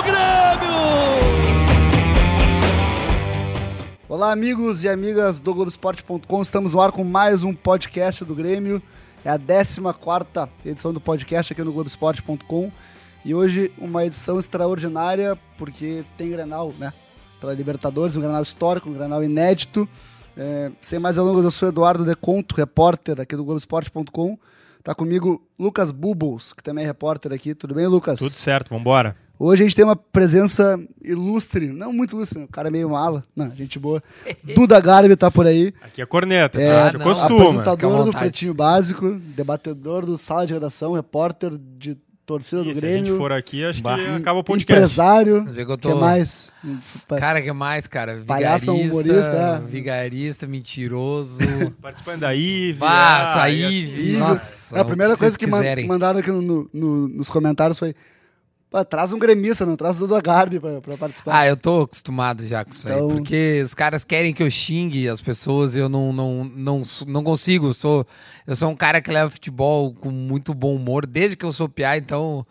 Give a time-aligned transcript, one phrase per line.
[0.00, 0.70] do Grêmio!
[4.08, 6.42] Olá, amigos e amigas do Globoesporte.com.
[6.42, 8.82] Estamos no ar com mais um podcast do Grêmio.
[9.24, 12.72] É a 14 edição do podcast aqui no Globoesporte.com.
[13.24, 16.92] E hoje uma edição extraordinária, porque tem Grenal, né?
[17.38, 19.86] Pela Libertadores, um Grenal histórico, um Grenal inédito.
[20.34, 24.38] É, sem mais delongas, eu sou Eduardo Deconto, repórter aqui do Globoesporte.com.
[24.82, 27.54] Tá comigo Lucas Bubbles, que também é repórter aqui.
[27.54, 28.18] Tudo bem, Lucas?
[28.18, 29.14] Tudo certo, vambora.
[29.42, 33.24] Hoje a gente tem uma presença ilustre, não muito ilustre, o cara é meio mala,
[33.34, 34.02] não, gente boa.
[34.54, 35.72] Duda Garbi tá por aí.
[35.80, 36.98] Aqui é corneta, É, tá?
[36.98, 37.40] não, Costuma.
[37.42, 38.10] apresentador do.
[38.12, 41.96] Pretinho Básico, debatedor do Sala de Redação, repórter de
[42.26, 43.96] torcida E do se a gente Grêmio, for aqui, acho Bah.
[43.96, 44.72] que acaba o podcast.
[44.74, 46.52] empresário, que eu que tô- mais?
[47.18, 48.16] Cara, que mais, cara?
[48.20, 49.66] Vigarista, humorista, é.
[49.70, 51.38] Vigarista, mentiroso.
[51.80, 52.78] Participando da IVE.
[52.82, 54.78] Ah, isso aí, e- E- nossa.
[54.78, 55.86] a primeira o coisa que quiserem.
[55.86, 57.94] mandaram aqui no- no- nos comentários foi
[58.70, 61.40] "Pô, traz um gremista, não traz o Duda Garbi pra, pra participar.
[61.40, 63.14] Ah, eu tô acostumado já com isso Então- aí.
[63.16, 67.66] Porque os caras querem que eu xingue as pessoas eu não, não, não, não consigo.
[67.68, 68.06] Eu sou,
[68.46, 71.68] eu sou um cara que leva futebol com muito bom humor, desde que eu sou
[71.68, 72.46] piá, então.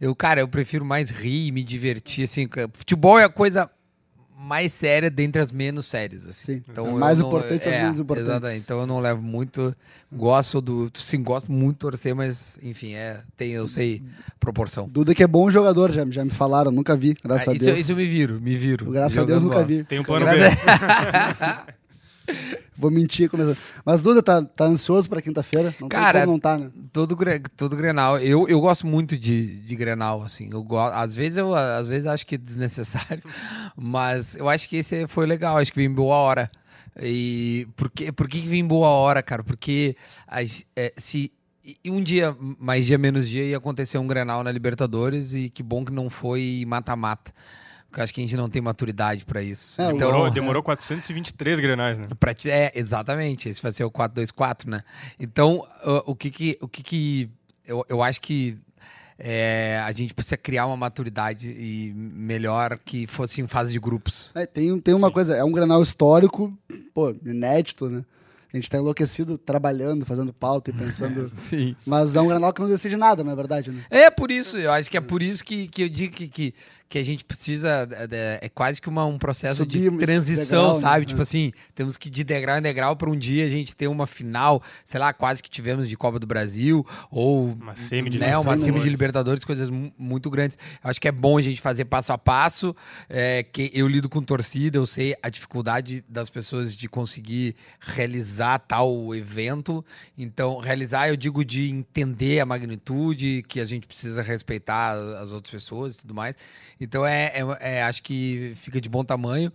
[0.00, 2.46] Eu, cara, eu prefiro mais rir e me divertir, assim.
[2.74, 3.68] Futebol é a coisa
[4.38, 6.56] mais séria dentre as menos sérias, assim.
[6.56, 8.30] Sim, Então, é eu mais não- importante é, menos importantes.
[8.30, 8.60] Exatamente.
[8.60, 9.74] Então eu não levo muito.
[10.12, 10.90] Gosto do.
[10.94, 14.02] Sim, gosto muito de torcer, mas, enfim, é, tem, eu sei
[14.38, 14.88] proporção.
[14.88, 17.64] Duda que é bom jogador, já, já me falaram, nunca vi, graças Ah, a isso,
[17.64, 17.80] Deus.
[17.80, 18.90] isso eu me viro, me viro.
[18.90, 19.66] Graças a Deus Jogando nunca bola.
[19.66, 19.84] vi.
[19.84, 20.32] Tem um plano B.
[22.76, 23.56] Vou mentir começando.
[23.84, 25.74] Mas Duda, tá, tá ansioso pra quinta-feira?
[25.80, 26.70] Não Cara, tem não tá, né?
[26.92, 27.16] Todo,
[27.56, 28.18] todo Grenal.
[28.18, 30.50] Eu, eu gosto muito de, de Grenal, assim.
[30.52, 30.78] Eu go...
[30.78, 33.22] Às vezes eu às vezes acho que é desnecessário,
[33.76, 36.50] mas eu acho que esse foi legal, acho que veio em boa hora.
[37.00, 39.44] E por que, por que em boa hora, cara?
[39.44, 41.32] Porque as- é, se
[41.84, 45.64] e um dia, mais dia menos dia, ia acontecer um Grenal na Libertadores e que
[45.64, 47.32] bom que não foi mata-mata.
[48.02, 49.80] Acho que a gente não tem maturidade pra isso.
[49.80, 52.06] É, o- Demorou, Então, demorou 423 grenais, né?
[52.18, 53.48] Pra é, exatamente.
[53.48, 54.82] Esse vai ser o 4-2-4, né?
[55.18, 56.58] Então, ah, o que que.
[56.60, 57.30] O que, que
[57.66, 58.56] eu, eu acho que
[59.18, 64.30] é, a gente precisa criar uma maturidade e melhor que fosse em fase de grupos.
[64.34, 66.52] É, tem, tem uma coisa, é um Grenal histórico,
[66.94, 68.04] pô, inédito, né?
[68.52, 71.30] A gente tá enlouquecido trabalhando, fazendo pauta e pensando.
[71.36, 71.76] Sim.
[71.84, 73.82] Mas é um Grenal que não decide nada, na verdade, né?
[73.90, 76.54] É por isso, eu acho que é por isso que, que eu digo que, que,
[76.88, 77.86] que a gente precisa.
[78.10, 80.80] É, é quase que uma, um processo Subir de transição, degrau, né?
[80.80, 81.02] sabe?
[81.04, 81.08] É.
[81.08, 84.06] Tipo assim, temos que de degrau em degrau para um dia a gente ter uma
[84.06, 88.26] final, sei lá, quase que tivemos de Copa do Brasil, ou Uma semi de né,
[88.28, 88.62] uma Libertadores.
[88.64, 90.56] semi de Libertadores, coisas mu- muito grandes.
[90.82, 92.74] Eu acho que é bom a gente fazer passo a passo.
[93.10, 98.35] É, que eu lido com torcida, eu sei a dificuldade das pessoas de conseguir realizar
[98.68, 99.84] tal evento.
[100.16, 105.50] Então, realizar, eu digo de entender a magnitude, que a gente precisa respeitar as outras
[105.50, 106.34] pessoas e tudo mais.
[106.80, 109.52] Então, é, é- é, acho que fica de bom tamanho.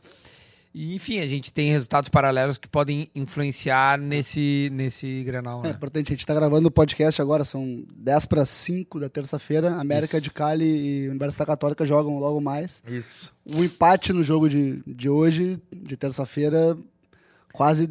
[0.74, 5.69] E, enfim, a gente tem resultados paralelos que podem influenciar nesse, nesse Grenal, É né?
[5.72, 9.75] importante, a gente tá gravando o podcast agora, são 10 para 5 da terça-feira.
[9.75, 10.24] América Isso.
[10.24, 10.63] de Cali
[11.03, 12.81] e Universidade Católica jogam logo mais.
[12.88, 13.34] Isso.
[13.44, 16.78] O empate no jogo de, de hoje, de terça-feira,
[17.51, 17.89] quase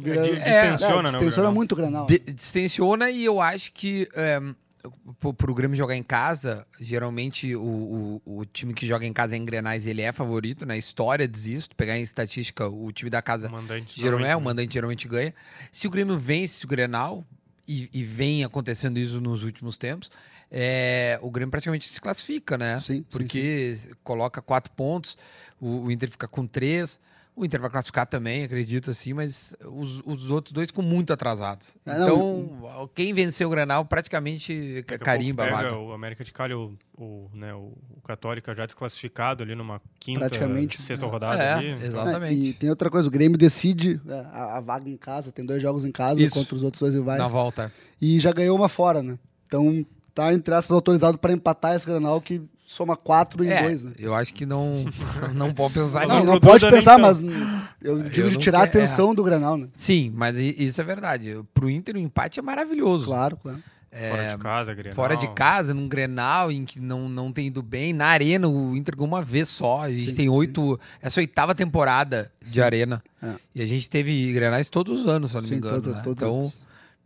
[0.00, 1.54] vira, É, distensiona, né, o distensiona Grenal.
[1.54, 2.06] muito o Grenal.
[2.06, 4.40] De- distensiona e eu acho que é,
[5.18, 9.36] pro, pro Grêmio jogar em casa, geralmente o, o, o time que joga em casa
[9.36, 13.20] em Grenais, ele é favorito, na história diz isso, pegar em estatística, o time da
[13.22, 14.00] casa O mandante.
[14.00, 14.10] geralmente, é, o
[14.40, 15.34] normalmente, mandante geralmente ganha.
[15.72, 17.24] Se o Grêmio vence o Grenal,
[17.68, 20.10] e, e vem acontecendo isso nos últimos tempos,
[20.50, 22.80] é, o Grêmio praticamente se classifica, né?
[22.80, 25.16] Sim, sim, Porque coloca quatro pontos,
[25.60, 26.98] o, o Inter fica com três.
[27.40, 31.74] O Inter vai classificar também, acredito assim, mas os, os outros dois ficam muito atrasados.
[31.86, 35.74] É, não, então, quem venceu o Grenal praticamente Daqui carimba a vaga.
[35.74, 37.72] O América de Cali, o, o, né, o,
[38.04, 41.08] Católica já desclassificado ali numa quinta, Praticamente, sexta é.
[41.08, 41.86] rodada É, ali.
[41.86, 42.30] Exatamente.
[42.30, 45.46] É, e tem outra coisa, o Grêmio decide é, a, a vaga em casa, tem
[45.46, 46.34] dois jogos em casa Isso.
[46.34, 47.18] contra os outros dois rivais.
[47.18, 47.72] Na volta.
[48.02, 49.18] E já ganhou uma fora, né?
[49.46, 49.82] Então
[50.14, 52.42] tá, entre aspas, autorizado para empatar esse Grenal que
[52.72, 53.92] soma quatro em É, dois, né?
[53.98, 54.84] eu acho que não,
[55.34, 56.26] não pode pensar Não, nisso.
[56.32, 56.98] não pode pensar, então.
[57.08, 59.66] mas hum, eu digo Eu de tirar a quero- atenção do Grenal, né?
[59.74, 61.40] Sim, mas i- isso é verdade.
[61.52, 63.06] Pro Inter o empate é maravilhoso.
[63.06, 63.58] Claro, claro.
[63.92, 64.94] Fora de casa, Grenal.
[64.94, 67.92] fora de casa, num Grenal, em que não, não tem ido bem.
[67.92, 69.82] Na Arena, o Inter ganhou uma vez só.
[69.82, 70.28] A gente Sim, tem sim.
[70.28, 70.78] oito.
[71.02, 73.02] Essa oitava temporada de Arena.
[73.20, 73.34] É.
[73.52, 75.82] E a gente teve Grenais todos os anos, se eu não Sim, me engano.
[75.82, 76.02] todos- né?
[76.04, 76.52] todos então.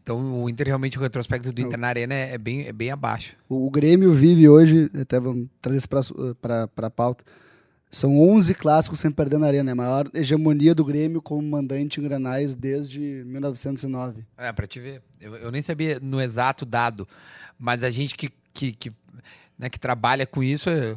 [0.04, 1.66] Então, o Inter realmente, o retrospecto do Não.
[1.66, 3.38] Inter na Arena é, é bem, é bem abaixo.
[3.48, 5.88] O, o Grêmio vive hoje, até vamos trazer isso
[6.42, 7.24] para a pauta.
[7.90, 9.70] São 11 clássicos sem perder na arena.
[9.70, 14.26] É a maior hegemonia do Grêmio como mandante em Granais desde 1909.
[14.36, 15.00] É, pra te ver.
[15.18, 17.08] Eu, eu nem sabia no exato dado,
[17.58, 18.92] mas a gente que, que, que,
[19.58, 20.96] né, que trabalha com isso, é-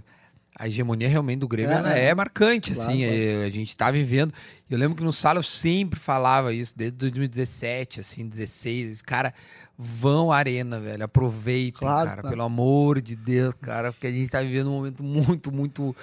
[0.60, 2.06] a hegemonia realmente do Grêmio É, ela né?
[2.06, 3.16] é marcante, Claro, assim, claro.
[3.16, 4.34] é, a gente tá vivendo.
[4.70, 9.34] Eu lembro que no Sala eu sempre falava isso, desde 2017, assim, 16, cara,
[9.78, 12.36] vão à arena, velho, aproveitem, Claro, cara, claro.
[12.36, 15.96] pelo amor de Deus, cara, porque a gente tá vivendo um momento muito, muito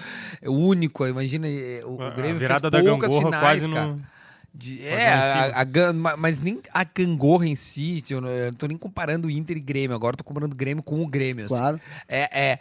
[0.42, 3.86] único, imagina, eh, o, o A Grêmio virada fez da poucas gangorra finais, quase cara.
[3.88, 4.04] no.
[4.56, 8.68] De- é, a, a mas nem a gangorra em si, eu não, eu não tô
[8.68, 11.46] nem comparando o Inter e Grêmio, agora eu tô comparando o Grêmio com o Grêmio.
[11.46, 11.54] assim.
[11.56, 11.80] Claro.
[12.06, 12.58] É, é,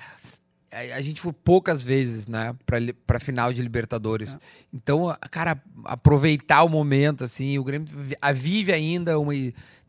[0.74, 2.56] a- a gente foi poucas vezes, né,
[3.06, 4.38] pra final de Libertadores.
[4.74, 7.88] Então, a- cara, aproveitar o momento, assim, o Grêmio
[8.22, 9.34] a vive ainda, uma,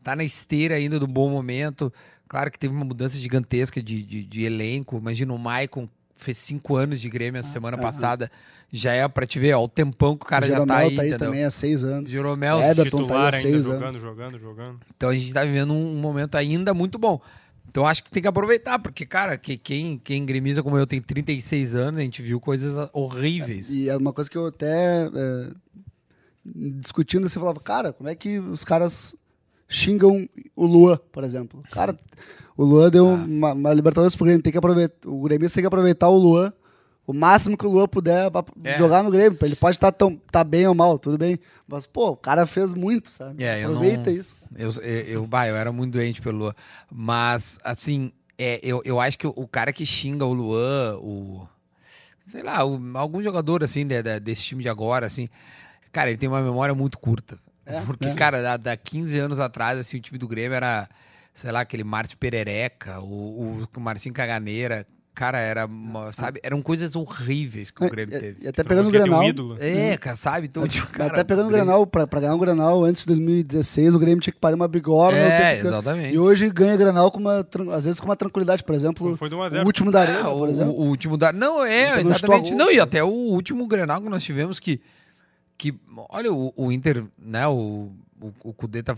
[0.03, 1.91] tá na esteira ainda do bom momento.
[2.27, 4.97] Claro que teve uma mudança gigantesca de, de, de elenco.
[4.97, 8.31] Imagina o Maicon, fez cinco anos de Grêmio a semana ah, passada.
[8.71, 10.83] Já é pra te ver, ó, o tempão que o cara o já Jeromel tá
[10.83, 11.27] aí, tá aí entendeu?
[11.27, 12.09] também há seis anos.
[12.09, 14.01] Jeromel, Titular tá aí há ainda seis jogando, anos.
[14.01, 14.79] jogando, jogando.
[14.97, 17.21] Então a gente tá vivendo um, um momento ainda muito bom.
[17.75, 21.01] Então acho que tem que aproveitar, porque, cara, que, quem, quem gremiza como eu tem
[21.01, 23.69] 36 anos, a gente viu coisas horríveis.
[23.69, 25.51] E é uma coisa que eu até é,
[26.45, 29.13] discutindo, você falava, cara, como é que os caras
[29.67, 30.25] xingam
[30.55, 31.61] o Luan, por exemplo?
[31.69, 31.99] Cara,
[32.55, 33.15] o Luan deu Ah.
[33.15, 36.53] uma, uma Libertadores pro Grêmio, tem que aproveitar, o Grêmio tem que aproveitar o Luan
[37.07, 38.77] o máximo que o Luan puder pra É.
[38.77, 39.37] jogar no Grêmio.
[39.41, 41.37] Ele pode estar tão, tá bem ou mal, tudo bem.
[41.67, 43.43] Mas, pô, o cara fez muito, sabe?
[43.43, 44.35] É, Aproveita não- isso.
[44.55, 46.53] Eu, eu, eu, bah, eu era muito doente pelo Luan.
[46.91, 51.47] Mas, assim, é, eu, eu acho que o, cara que xinga o Luan, o.
[52.25, 55.27] Sei lá, o- algum jogador, assim, de- de- desse time de agora, assim.
[55.91, 57.37] Cara, ele tem uma memória muito curta.
[57.65, 58.13] É, Porque, é.
[58.15, 60.87] cara, da, da 15 anos atrás, assim, o time do Grêmio era,
[61.33, 64.85] sei lá, aquele Márcio Perereca, o, o Marcinho Caganeira.
[65.15, 68.43] Cara, era, uma- sabe, eram coisas horríveis que o Grêmio É, teve.
[68.43, 69.23] E até Tu pegando o um Grenal.
[69.23, 69.57] ídolo.
[69.61, 70.47] É, cara, sabe?
[70.47, 73.07] Então, tipo, cara, até pegando o Grêmio- Grenal, pra, pra ganhar um Grenal antes de
[73.07, 75.17] 2016, o Grêmio tinha que parar uma bigorna.
[75.17, 76.13] o É, exatamente.
[76.13, 79.37] E hoje ganha Grenal com uma, às vezes com uma tranquilidade, por exemplo, Foi do
[79.37, 79.65] 1 a o 0.
[79.65, 80.73] último da É, Arena, o, por exemplo.
[80.73, 81.31] o último da.
[81.31, 82.53] Não, é, Então, exatamente.
[82.53, 84.81] Não, e até o último Grenal que nós tivemos que.
[85.57, 85.73] que
[86.09, 87.47] olha, o, o Inter, né?
[87.47, 87.89] O,
[88.21, 88.95] o, o Cudê tá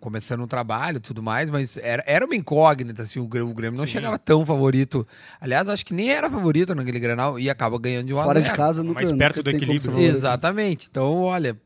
[0.00, 3.54] começando um trabalho e tudo mais, mas era, era uma incógnita, assim, o Grêmio, o
[3.54, 3.92] Grêmio não Sim.
[3.92, 5.06] chegava tão favorito.
[5.40, 8.40] Aliás, acho que nem era favorito naquele Grenal e acaba ganhando de 1 a Fora
[8.40, 8.56] de 0.
[8.56, 9.80] casa, nunca, Mais perto nunca do equilíbrio.
[9.80, 10.10] favorito.
[10.10, 10.88] Exatamente.
[10.90, 11.56] Então, olha,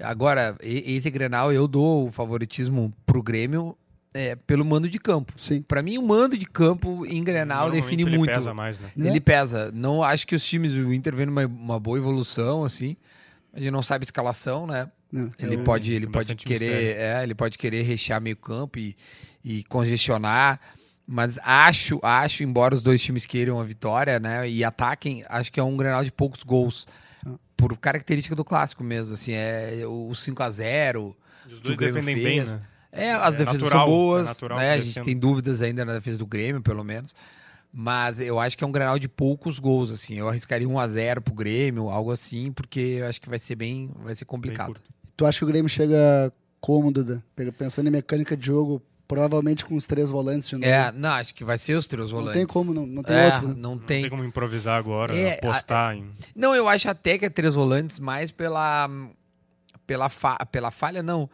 [0.00, 3.76] agora, esse Grenal eu dou o favoritismo pro Grêmio
[4.14, 5.34] é, pelo mando de campo.
[5.36, 5.60] Sim.
[5.60, 8.32] Pra mim, o mando de campo em Grenal define ele muito.
[8.32, 8.90] pesa mais, né?
[8.96, 9.10] Né?
[9.10, 9.70] Ele pesa.
[9.74, 12.96] Não acho que os times, o Inter vem numa uma boa evolução, assim.
[13.52, 14.90] A gente não sabe a escalação, né?
[15.38, 18.96] Ele É, pode, ele tem pode querer, é, ele pode querer rechear meio campo e,
[19.44, 20.60] e congestionar.
[21.06, 24.48] Mas acho, acho, embora os dois times queiram a vitória, né?
[24.48, 26.86] E ataquem, acho que é um Grenal de poucos gols.
[27.24, 27.34] Ah.
[27.56, 31.16] Por característica do clássico mesmo, assim, é o 5 a 0
[31.48, 32.54] E Os dois defendem bem, fez.
[32.56, 32.62] né?
[32.90, 34.72] É, as É defesas natural, são é boas, natural né?
[34.72, 37.14] A gente tem dúvidas ainda na defesa do Grêmio, pelo menos.
[37.72, 40.14] Mas eu acho que é um Grenal de poucos gols, assim.
[40.14, 43.54] Eu arriscaria 1 a 0 pro Grêmio, algo assim, porque eu acho que vai ser
[43.54, 44.66] bem, vai ser Bem complicado.
[44.68, 44.90] curto.
[45.16, 47.22] Tu acha que o Grêmio chega como, Duda?
[47.58, 50.66] Pensando em mecânica de jogo, provavelmente com os três volantes de novo.
[50.66, 52.38] É, não, acho que vai ser os três não volantes.
[52.38, 53.48] tem como, não, não tem É, outro.
[53.48, 53.54] né?
[53.56, 54.00] não Não tem.
[54.02, 56.10] tem como improvisar agora, É, apostar em.
[56.34, 58.90] Não, eu acho até que é três volantes, mais pela
[59.86, 61.30] pela, fa- pela falha, não.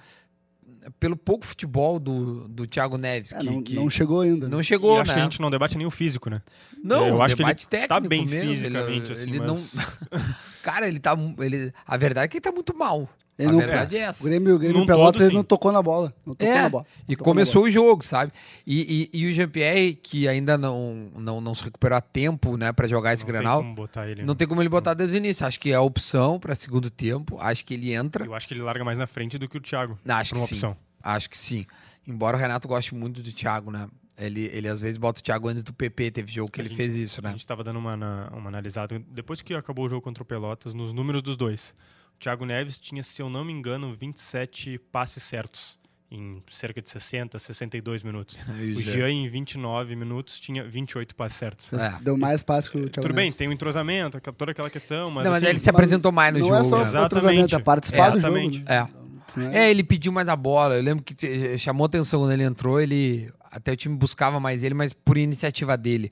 [0.98, 3.32] Pelo pouco futebol do, do Thiago Neves.
[3.32, 4.46] É, que, não, que não chegou ainda.
[4.46, 4.52] né?
[4.52, 5.14] não E chegou, acho né?
[5.14, 6.42] que a gente não debate nem o físico, né?
[6.82, 9.38] Não, Eu o acho que ele debate tá técnico bem mesmo, ele- fisicamente, assim, ele
[9.38, 9.74] mas...
[9.74, 10.20] não,
[10.62, 13.08] cara, ele tá, ele, a verdade é que ele tá muito mal.
[13.38, 14.24] Ele a não- verdade é, O essa.
[14.24, 16.14] Grêmio, o Grêmio Num Pelotas todo, ele não tocou na bola.
[16.24, 16.86] Não tocou É, na bola.
[17.08, 18.30] E Não começou o jogo, sabe?
[18.66, 22.72] E, e, e o Jean-Pierre, que ainda não, não, não se recuperou a tempo, né,
[22.72, 24.20] pra jogar esse não Grenal, tem como botar ele.
[24.22, 24.38] não né?
[24.38, 25.46] tem como ele botar desde o início.
[25.46, 27.38] Acho que é a opção pra segundo tempo.
[27.40, 28.24] Acho que ele entra.
[28.26, 29.98] Eu acho que ele larga mais na frente do que o Thiago.
[30.04, 30.54] Não, acho por que uma sim.
[30.54, 30.76] opção.
[31.02, 31.64] Acho que sim.
[32.06, 33.88] Embora o Renato goste muito do Thiago, né?
[34.18, 36.68] Ele, ele às vezes bota o Thiago antes do PP, teve jogo que A ele
[36.68, 37.30] gente- fez isso, A né?
[37.32, 37.94] gente tava dando uma,
[38.30, 39.02] uma analisada.
[39.10, 41.74] Depois que acabou o jogo contra o Pelotas, nos números dos dois.
[42.22, 45.76] O Thiago Neves tinha, se eu não me engano, 27 passes certos.
[46.08, 48.36] Em cerca de 60, 62 minutos.
[48.60, 51.72] E O Jean, em 29 minutos, tinha 28 passes certos.
[51.72, 51.98] É.
[52.00, 53.36] Deu mais passe que o Thiago Tudo bem, Neves.
[53.38, 55.24] tem um entrosamento, toda aquela questão, mas.
[55.24, 56.60] não, mas assim, ele se apresentou mais no não jogo.
[56.60, 56.82] é só né?
[56.82, 57.06] Exatamente.
[57.06, 58.36] entrosamento, é participar do jogo.
[58.36, 58.64] Exatamente.
[58.64, 58.76] né?
[58.76, 58.88] É.
[59.26, 60.76] Senão É, ele pediu mais a bola.
[60.76, 64.62] Eu lembro que te- chamou atenção quando ele entrou, ele até o time buscava mais
[64.62, 66.10] ele, mas por iniciativa dele.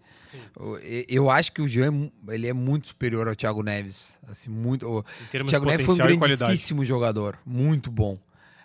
[0.56, 0.78] Eu,
[1.08, 4.18] eu acho que o Jean é ele é muito superior ao Thiago Neves.
[4.28, 5.04] Assim, muito, o
[5.48, 8.18] Thiago Neves foi um grandíssimo jogador, muito bom.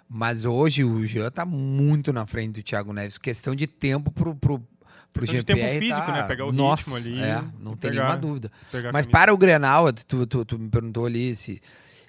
[0.07, 3.17] Mas hoje o Jean tá muito na frente do Thiago Neves.
[3.17, 6.23] Questão de tempo pro, pro, pro Questão de GPR tempo físico, tá- né?
[6.23, 8.51] Pegar o Nossa, ritmo ali É, não tem pegar- nenhuma dúvida.
[8.93, 11.59] Mas para o Grenal, tu, tu, tu me perguntou ali se.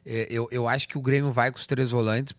[0.04, 2.34] é, Eu, eu acho que o Grêmio vai com os três volantes,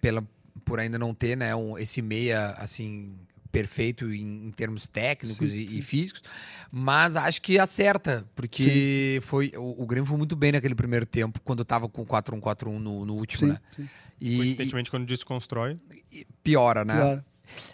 [0.00, 0.22] pela,
[0.66, 3.14] por ainda não ter né, um, esse meia assim
[3.54, 5.78] perfeito em, em termos técnicos Sim, e, sim.
[5.78, 6.22] e físicos,
[6.72, 11.40] mas acho que acerta, porque foi o, o Grêmio foi muito bem naquele primeiro tempo,
[11.44, 13.58] quando tava com 4-1-4-1 no, no último, Sim, né?
[13.76, 13.88] sim.
[14.20, 15.76] E, Coincidentemente, quando desconstrói.
[16.42, 16.94] piora, né?
[16.94, 17.24] Claro.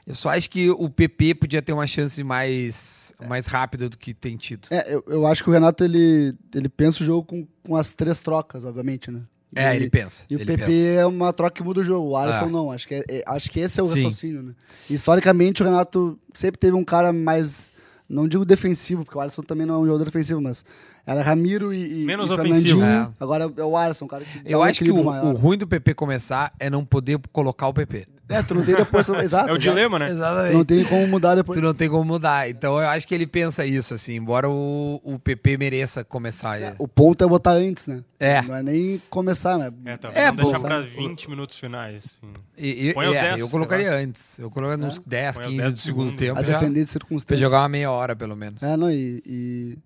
[0.07, 4.13] Eu só acho que o PP podia ter uma chance mais, mais rápida do que
[4.13, 4.67] tem tido.
[4.71, 7.93] É, eu, eu acho que o Renato ele, ele pensa o jogo com, com as
[7.93, 9.23] três trocas, obviamente, né?
[9.55, 10.23] É, E- ele pensa.
[10.31, 10.73] E o PP pensa.
[11.01, 12.11] é uma troca que muda o jogo.
[12.11, 12.49] O Alisson Ah.
[12.49, 12.71] não.
[12.71, 13.93] Acho que, é- é- acho que esse é o Sim.
[13.95, 14.53] raciocínio, né?
[14.89, 17.73] Historicamente, o Renato sempre teve um cara mais.
[18.09, 20.65] Não digo defensivo, porque o Alisson também não é um jogador defensivo, mas
[21.07, 22.81] era Ramiro e, e, Menos e ofensivo.
[22.81, 23.13] Fernandinho.
[23.19, 23.23] É.
[23.23, 25.95] Agora é o Alisson, um cara Eu um acho que o, o ruim do PP
[25.95, 28.07] começar é não poder colocar o PP.
[28.29, 29.09] É, tu não tem depois.
[29.25, 29.51] exato.
[29.51, 30.07] É o dilema, né?
[30.09, 31.59] Tu não tem como mudar depois.
[31.59, 32.49] Tu não tem como mudar.
[32.49, 36.61] Então eu acho que ele pensa isso, assim, embora o, o PP mereça começar.
[36.61, 38.05] É, O ponto é botar antes, né?
[38.21, 38.41] É.
[38.43, 39.73] Não é nem começar, né?
[39.85, 40.13] É, tá.
[40.15, 42.21] É, não deixar pra 20 minutos finais.
[42.23, 42.33] assim.
[42.57, 44.39] E- e- Põe aos é, 10, eu sei colocaria antes.
[44.39, 46.19] Eu colocaria nos 10, Põe aos 15 10 do do segundo segundo.
[46.21, 46.39] tempo.
[46.39, 47.41] A depender de pra circunstâncias.
[47.41, 48.63] jogar uma meia hora, pelo menos.
[48.63, 49.79] É, não, e, e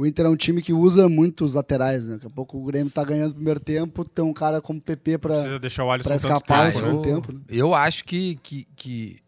[0.00, 2.14] o Inter é um time que usa muito os laterais, né?
[2.14, 5.18] Daqui a pouco o Grêmio tá ganhando o primeiro tempo, tem um cara como PP
[5.18, 5.34] pra.
[5.34, 6.98] Precisa deixar o Alisson escapar segundo né?
[6.98, 7.40] eu, tempo, né?
[7.50, 9.18] eu acho que, que, que,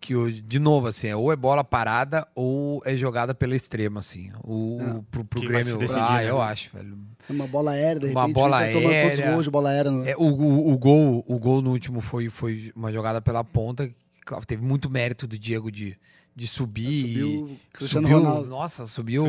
[0.00, 3.98] que hoje, de novo, assim, é ou é bola parada ou é jogada pela extrema,
[3.98, 4.30] assim.
[4.44, 5.00] O, É.
[5.10, 5.76] pro, pro Grêmio.
[5.76, 6.30] decidir, ah, né?
[6.30, 6.96] eu acho, velho.
[7.28, 8.34] Uma bola aérea, de Uma repente.
[8.34, 9.24] bola o Inter tomando todos aérea.
[9.26, 9.90] os gols de bola aérea.
[9.90, 10.10] né?
[10.12, 13.90] É, o, o, o gol, o gol no último foi, foi uma jogada pela ponta.
[14.24, 15.98] Claro, teve muito mérito do Diego de,
[16.36, 17.00] de subir.
[17.00, 18.48] Subiu e- o Cristiano subiu, Ronaldo.
[18.48, 19.24] Nossa, subiu,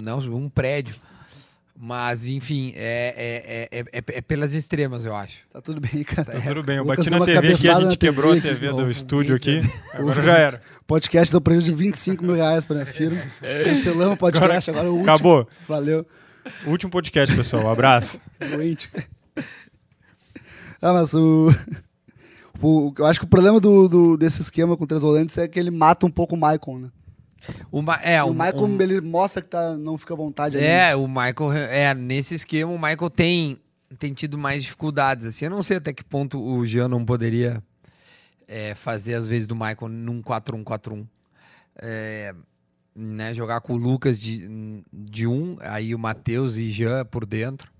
[0.00, 0.94] não, subiu um prédio.
[1.78, 5.44] Mas, enfim, é, é, é, é, é pelas extremas, eu acho.
[5.52, 6.32] Tá tudo bem, cara.
[6.32, 8.82] Tá tudo bem, eu Lucas bati na TV aqui, a gente quebrou TV a TV
[8.82, 9.60] do estúdio aqui.
[9.92, 10.62] Agora já era.
[10.86, 13.20] Podcast deu prejuízo de 25 mil reais pra minha firma.
[13.62, 15.12] Cancelamos o podcast, agora, é o último.
[15.12, 15.48] Acabou.
[15.68, 16.06] Valeu.
[16.64, 17.64] Último podcast, pessoal.
[17.64, 18.18] Um abraço.
[18.40, 18.88] Doente.
[20.80, 21.54] ah, mas o...
[22.62, 25.58] o- Eu acho que o problema do, do- desse esquema com três volantes é que
[25.58, 26.90] ele mata um pouco o Maicon, né?
[27.70, 30.66] Uma, é, o Maicon, um- ele mostra que tá, não fica à vontade ali.
[30.66, 33.58] É, o Michael, é, nesse esquema o Michael tem,
[33.98, 37.62] tem tido mais dificuldades, assim, eu não sei até que ponto o Jean não poderia
[38.48, 41.06] é, fazer às vezes do Michael num 4-1-4-1,
[41.78, 42.34] É,
[42.94, 44.48] né, jogar com o Lucas de,
[44.92, 47.70] de um, aí o Matheus e Jean por dentro,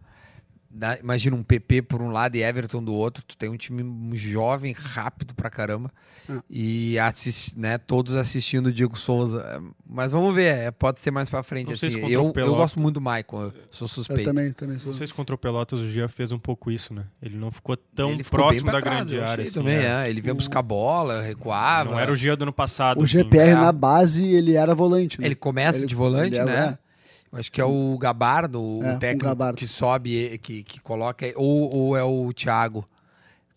[0.78, 3.82] Dá- imagina um PP por um lado e Everton do outro, tu tem um time
[4.14, 5.90] jovem, rápido pra caramba,
[6.28, 6.42] Ah.
[6.50, 11.30] e assist, né, todos assistindo o Diego Souza, mas vamos ver, é, pode ser mais
[11.30, 13.88] pra frente, se assim, contra eu, o eu gosto muito do Michael, eu sou Eu
[13.88, 14.24] suspeito.
[14.24, 14.90] também, também sou.
[14.92, 17.04] Não sei se contra o Pelotas o Gia fez um pouco isso, né?
[17.22, 19.42] Ele não ficou tão ficou próximo da trás, grande eu área.
[19.44, 20.04] assim, também, é.
[20.06, 20.10] é.
[20.10, 21.90] Ele vinha buscar bola, recuava.
[21.92, 23.00] Não era o Gia do ano passado.
[23.00, 23.14] O assim.
[23.18, 23.54] GPR É.
[23.54, 25.18] na base, ele era volante.
[25.20, 25.26] né?
[25.26, 26.78] Ele começa Ele- de volante, ele é- né?
[26.78, 26.85] Eu
[27.32, 29.58] acho que é o Gabardo, o É, o técnico Gabardo.
[29.58, 32.88] que sobe, que, que coloca, ou, ou é o Thiago.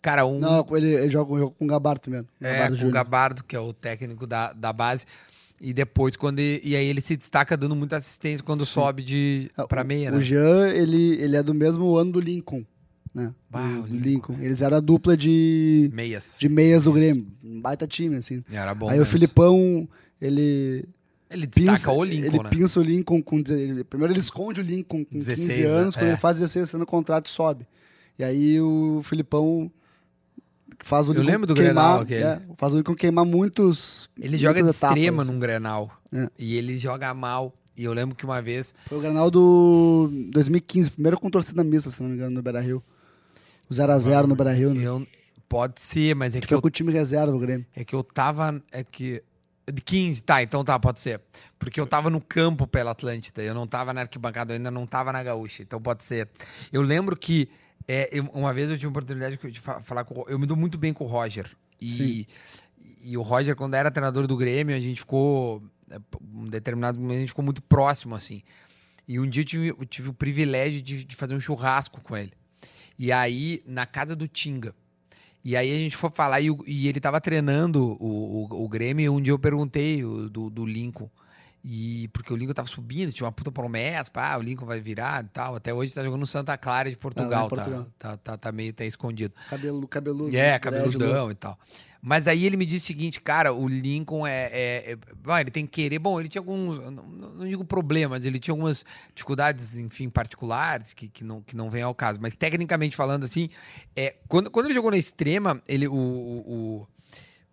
[0.02, 0.38] Cara, um.
[0.38, 2.26] Não, ele, ele joga, joga com o Gabardo primeiro.
[2.40, 2.90] é, Gabardo com o.
[2.90, 5.04] Gabardo, que é o técnico da, da base.
[5.60, 6.38] E depois, quando.
[6.38, 9.86] ele- e aí ele se destaca dando muita assistência quando sobe de É, pra o-
[9.86, 10.20] meia, O né?
[10.22, 12.64] Jean, ele, ele é do mesmo ano do Lincoln.
[13.14, 13.34] Né?
[13.50, 14.32] Bah, do, o Lincoln.
[14.34, 14.36] Lincoln.
[14.40, 16.36] Eles eram a dupla de, Meias.
[16.38, 17.26] de meias do Grêmio.
[17.44, 18.42] Um baita time, assim.
[18.50, 18.88] Era bom.
[18.88, 19.12] Aí o mesmo.
[19.12, 19.86] Filipão,
[20.18, 20.86] ele
[21.30, 22.50] Ele destaca pinça, o Lincoln, ele né?
[22.50, 23.42] pinça o Lincoln com...
[23.88, 26.00] Primeiro ele esconde o Lincoln com 15 16, anos, né?
[26.00, 26.12] quando É.
[26.12, 27.66] ele faz 16 anos, o contrato sobe.
[28.18, 29.70] E aí o Filipão
[30.82, 32.22] faz o Eu Lincoln lembro do queimar, Grenal aquele.
[32.24, 35.32] é, faz o Lincoln queimar muitos Ele joga de etapas, extrema assim.
[35.32, 35.90] num Grenal.
[36.12, 36.28] É.
[36.38, 37.54] E ele joga mal.
[37.76, 38.74] E eu lembro que uma vez.
[38.88, 42.82] Foi o Granal do 2015, primeiro com torcida mista, se não me engano, no Beira-Rio.
[43.70, 44.82] O 0x0 no Beira-Rio, né?
[44.82, 45.06] Eu,
[45.48, 47.64] pode ser, mas é Que que, foi eu, com o time reserva, o Grêmio.
[47.74, 48.60] é que eu tava.
[48.72, 49.22] É que.
[49.72, 51.20] De 15, tá, então tá, pode ser.
[51.58, 54.86] Porque eu tava no campo pela Atlântida, eu não tava na arquibancada, eu ainda não
[54.86, 56.28] tava na Gaúcha, então pode ser.
[56.72, 57.48] Eu lembro que
[57.88, 60.56] é, eu- uma vez eu tive a oportunidade de fa- falar com Eu me dou
[60.56, 61.50] muito bem com o Roger.
[61.80, 62.26] E, Sim.
[63.02, 65.62] e o Roger, quando era treinador do Grêmio, a gente ficou.
[65.90, 68.42] é, Um determinado momento, a gente ficou muito próximo, assim.
[69.08, 72.16] E um dia eu tive, eu tive o privilégio de, de fazer um churrasco com
[72.16, 72.32] ele.
[72.98, 74.74] E aí, na casa do Tinga.
[75.44, 78.68] E aí a gente foi falar e, o- e ele tava treinando o, o, o
[78.68, 81.08] Grêmio e um dia eu perguntei do, do Lincoln.
[81.62, 85.22] E porque o Lincoln tava subindo, tinha uma puta promessa, pá, o Lincoln vai virar
[85.24, 85.54] e tal.
[85.56, 87.86] Até hoje tá jogando no Santa Clara de Portugal, tá, Portugal.
[87.98, 89.34] tá, tá, tá meio até escondido.
[89.48, 90.34] Cabelo, cabeludo.
[90.34, 91.58] É, né, cabeludão e tal.
[92.02, 94.48] Mas aí ele me disse o seguinte, cara, o Lincoln é.
[94.52, 95.98] é, é- ele tem que querer.
[95.98, 96.78] Bom, ele tinha alguns.
[96.78, 101.54] Não, não- não digo problemas, ele tinha algumas dificuldades, enfim, particulares, que, que, não, que
[101.54, 102.18] não vem ao caso.
[102.20, 103.50] Mas tecnicamente falando, assim,
[103.94, 105.86] é, quando, quando ele jogou na extrema, ele.
[105.88, 106.44] O, o-
[106.86, 106.88] o-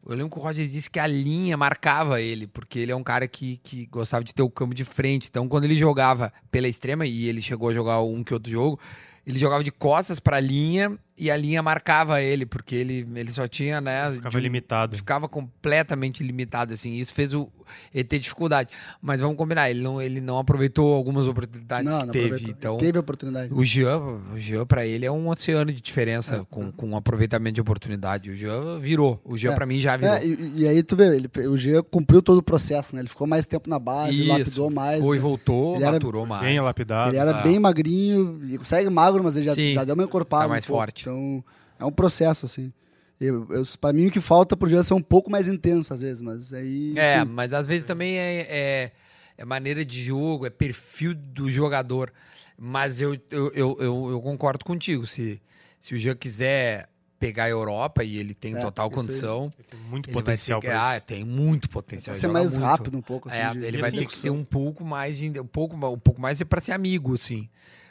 [0.10, 3.04] eu lembro que o Roger disse que a linha marcava ele, porque ele é um
[3.04, 5.28] cara que, que gostava de ter o campo de frente.
[5.28, 8.80] Então, quando ele jogava pela extrema, e ele chegou a jogar um que outro jogo,
[9.28, 13.32] ele jogava de costas para a linha e a linha marcava ele, porque ele, ele
[13.32, 14.12] só tinha, né?
[14.12, 14.96] Ficava de limitado.
[14.96, 16.94] ficava completamente limitado, assim.
[16.94, 17.50] Isso fez o,
[17.94, 18.70] ele ter dificuldade.
[19.02, 22.26] Mas vamos combinar, ele não, ele não aproveitou algumas oportunidades Não, que não teve.
[22.28, 22.56] aproveitou.
[22.58, 23.52] Então, Teve oportunidade.
[23.52, 23.98] o Jean,
[24.32, 28.30] o Jean para ele é um oceano de diferença É, com, com aproveitamento de oportunidade.
[28.30, 29.20] O Jean virou.
[29.26, 29.56] O Jean É.
[29.56, 30.14] pra mim já virou.
[30.16, 33.02] É, e, e aí tu vê, ele, o Gia cumpriu todo o processo, né?
[33.02, 35.04] Ele ficou mais tempo na base, Isso, lapidou mais.
[35.04, 35.22] Foi, né?
[35.24, 36.44] voltou, Ele era maturou mais.
[36.44, 37.10] Bem lapidado.
[37.10, 37.42] Ele era Ah.
[37.42, 40.44] bem magrinho, e segue magro, mas ele já, Sim, já deu uma encorpada.
[40.44, 41.02] tá mais um forte.
[41.02, 41.44] Então,
[41.80, 42.72] é um processo, assim.
[43.20, 46.02] Eu, eu, pra mim, o que falta pro Jean ser um pouco mais intenso, às
[46.02, 46.94] vezes, mas aí...
[46.98, 47.32] É, enfim.
[47.32, 48.92] mas às vezes também é, é,
[49.38, 52.14] é maneira de jogo, é perfil do jogador.
[52.58, 55.06] Mas eu, eu, eu, eu, eu concordo contigo.
[55.08, 55.42] Se,
[55.80, 59.80] se o Jean quiser pegar a Europa e ele tem É, total condição, Ele tem
[59.90, 62.14] muito ele potencial que, ah, tem muito potencial.
[62.14, 62.64] Vai ele ser mais muito.
[62.64, 64.36] rápido um pouco, assim, É, de- ele vai ter que ter execução.
[64.36, 67.50] um pouco mais de, um pouco, um pouco mais para ser amigo, assim.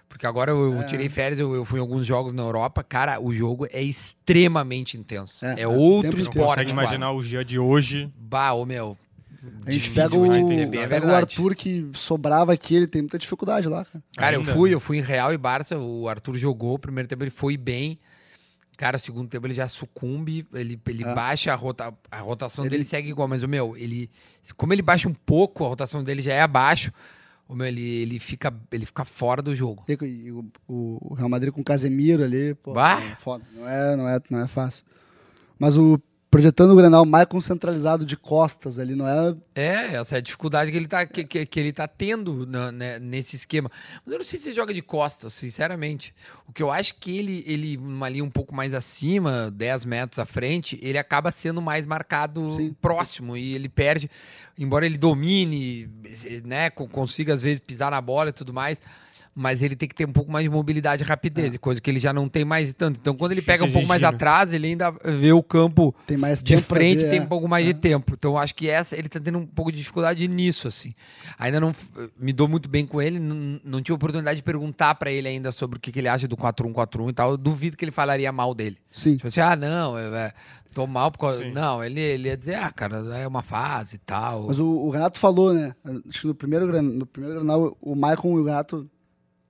[0.08, 0.86] Porque agora eu, eu É.
[0.86, 4.96] tirei férias, eu, eu fui em alguns jogos na Europa, cara, o jogo é extremamente
[4.96, 5.44] intenso.
[5.44, 6.48] É, É, é, outro esporte.
[6.48, 8.10] consegue imaginar o dia de hoje.
[8.16, 8.96] Bah, ô meu.
[9.64, 10.32] A gente difícil pega, o,
[10.80, 11.14] é pega o.
[11.14, 14.04] Arthur que sobrava aqui, ele tem muita dificuldade lá, cara.
[14.16, 14.74] Cara, eu fui, né?
[14.74, 17.98] eu fui em Real e Barça, o Arthur jogou, o primeiro tempo ele foi bem.
[18.76, 21.14] Cara, o segundo tempo ele já sucumbe, ele, ele É.
[21.14, 24.10] baixa a, rota, a rotação Ele- dele segue igual, mas o meu, ele
[24.56, 26.92] como ele baixa um pouco, a rotação dele já é abaixo.
[27.48, 29.84] O meu, ele, ele fica ele fica fora do jogo.
[29.88, 33.00] E, e o, o Real Madrid com o Casemiro ali, pô, Bah!
[33.00, 33.44] é foda.
[33.54, 34.84] Não é, não, é, não é fácil.
[35.58, 36.00] Mas o
[36.36, 39.34] projetando o Grenal mais concentralizado de costas ali, não é...
[39.54, 42.70] É, essa é a dificuldade que ele tá, que, que, que ele tá tendo na-
[42.70, 43.70] né, nesse esquema.
[44.04, 46.14] Mas eu não sei se ele joga de costas, sinceramente.
[46.46, 47.76] O que eu acho que ele, ele
[48.10, 52.76] linha um pouco mais acima, 10 metros à frente, ele acaba sendo mais marcado Sim.
[52.82, 54.10] próximo e ele perde,
[54.58, 55.88] embora ele domine,
[56.44, 58.78] né, co- consiga às vezes pisar na bola e tudo mais.
[59.38, 61.58] Mas ele tem que ter um pouco mais de mobilidade e rapidez, É.
[61.58, 62.98] coisa que ele já não tem mais tanto.
[62.98, 64.08] Então, quando ele pega um pouco mais né?
[64.08, 67.22] atrás, ele ainda vê o campo Tem mais de frente ver, tem é.
[67.22, 68.14] um pouco mais de tempo.
[68.16, 70.94] Então eu acho que essa ele tá tendo um pouco de dificuldade nisso assim.
[71.38, 71.74] Ainda não
[72.18, 75.52] me dou muito bem com ele, não, não tive oportunidade de perguntar pra ele ainda
[75.52, 77.30] sobre o que, que ele acha do 4-1-4-1 e tal.
[77.32, 78.78] Eu duvido que ele falaria mal dele.
[78.90, 79.16] Sim.
[79.16, 80.32] Tipo assim, ah, não, é, é,
[80.72, 81.42] tô mal por causa.
[81.42, 81.52] Sim.
[81.52, 84.46] Não, ele, ele ia dizer, ah, cara, é uma fase e tal.
[84.46, 85.74] Mas o, o Renato falou, né?
[86.08, 88.88] Acho que no primeiro, no primeiro Grenal, o Maicon e o Renato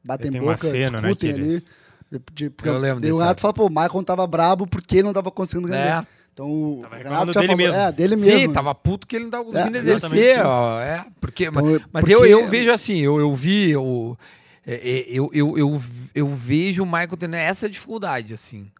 [0.06, 1.50] batem Tem boca, uma cena, né, discutem que ali.
[1.52, 1.66] eles-
[2.10, 4.96] De- de- porque Eu lembro daí o Renato fala, pô, o Maicon tava brabo porque
[4.96, 6.04] ele não tava conseguindo ganhar.
[6.04, 6.06] É.
[6.32, 7.74] Então o Tava Renato já dele falou, mesmo.
[7.80, 8.38] é, dele mesmo.
[8.40, 8.52] Sim, né?
[8.54, 10.46] tava puto que ele não tava conseguindo É, exercer.
[10.46, 14.16] ó, é, porque, Então, mas mas porque- eu, eu vejo assim, eu, eu vi, eu,
[14.66, 15.82] é, é, eu, eu, eu,
[16.14, 18.70] eu vejo o Michael tendo essa dificuldade, assim,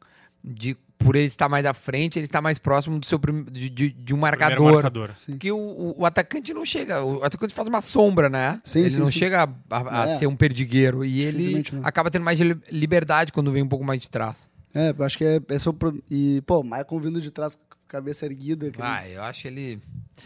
[0.45, 3.71] de por ele estar mais à frente, ele está mais próximo do seu prim- de,
[3.71, 4.73] de, de um marcador.
[4.75, 5.11] marcador.
[5.27, 8.61] Porque o, o, o atacante não chega, o atacante faz uma sombra, né?
[8.65, 9.13] Sim, ele sim, não sim.
[9.19, 10.19] chega a, a- a É.
[10.19, 11.87] ser um perdigueiro e ele não.
[11.87, 14.49] acaba tendo mais de li- liberdade quando vem um pouco mais de trás.
[14.75, 16.03] É, eu acho que é, esse é o pro...
[16.11, 18.71] E, pô, Maicon vindo de trás com a cabeça erguida.
[18.71, 19.81] que ele- Ah, eu acho ele.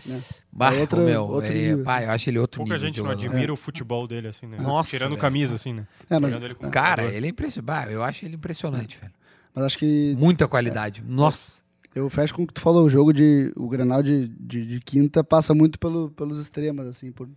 [0.06, 0.20] Né?
[0.50, 2.04] Bah, É outro- meu, outro ele- nível, bah, assim.
[2.06, 2.86] eu acho ele outro Pouca nível.
[2.88, 4.56] gente de não admira o futebol dele, assim, né?
[4.58, 5.20] Nossa, Tirando velho.
[5.20, 5.86] camisa, assim, né?
[6.08, 7.16] É, mas, ele como Cara, jogador.
[7.16, 7.92] ele é impressionante.
[7.92, 9.12] Eu acho ele impressionante, velho.
[9.54, 11.02] Mas acho que Muita qualidade.
[11.06, 11.52] Nossa.
[11.94, 12.84] eu fecho com o que tu falou.
[12.84, 13.52] O jogo de.
[13.56, 17.10] O Grenal de, de, de quinta passa muito pelo, pelos extremos, assim.
[17.12, 17.28] Por,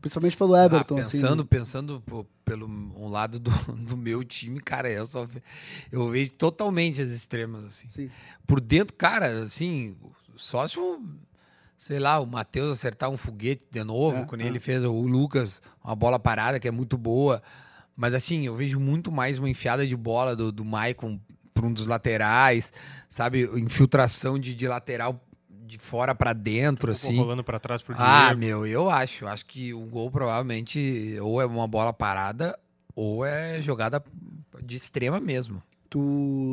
[0.00, 1.20] principalmente pelo Everton, Ah, assim.
[1.20, 1.48] pensando, né?
[1.48, 3.50] pensando pô, pelo um lado do,
[3.86, 5.26] do meu time, cara, eu só
[5.92, 7.88] eu vejo totalmente as extremas assim.
[7.90, 8.10] Sim.
[8.46, 9.96] Por dentro, cara, assim,
[10.36, 11.00] só se o
[11.78, 14.46] sei lá, o Matheus acertar um foguete de novo, É, quando é.
[14.46, 17.42] ele fez o Lucas, uma bola parada que é muito boa.
[17.94, 21.20] Mas assim, eu vejo muito mais uma enfiada de bola do, do Maicon
[21.56, 22.72] para um dos laterais,
[23.08, 23.42] sabe?
[23.58, 27.16] Infiltração de, de lateral de fora para dentro, assim.
[27.16, 28.38] rolando pra trás pro Ah, Diego.
[28.40, 29.24] meu, eu acho.
[29.24, 32.56] Eu Acho que o gol provavelmente ou é uma bola parada
[32.94, 34.02] ou é jogada
[34.62, 35.60] de extrema mesmo.
[35.90, 35.98] Tu,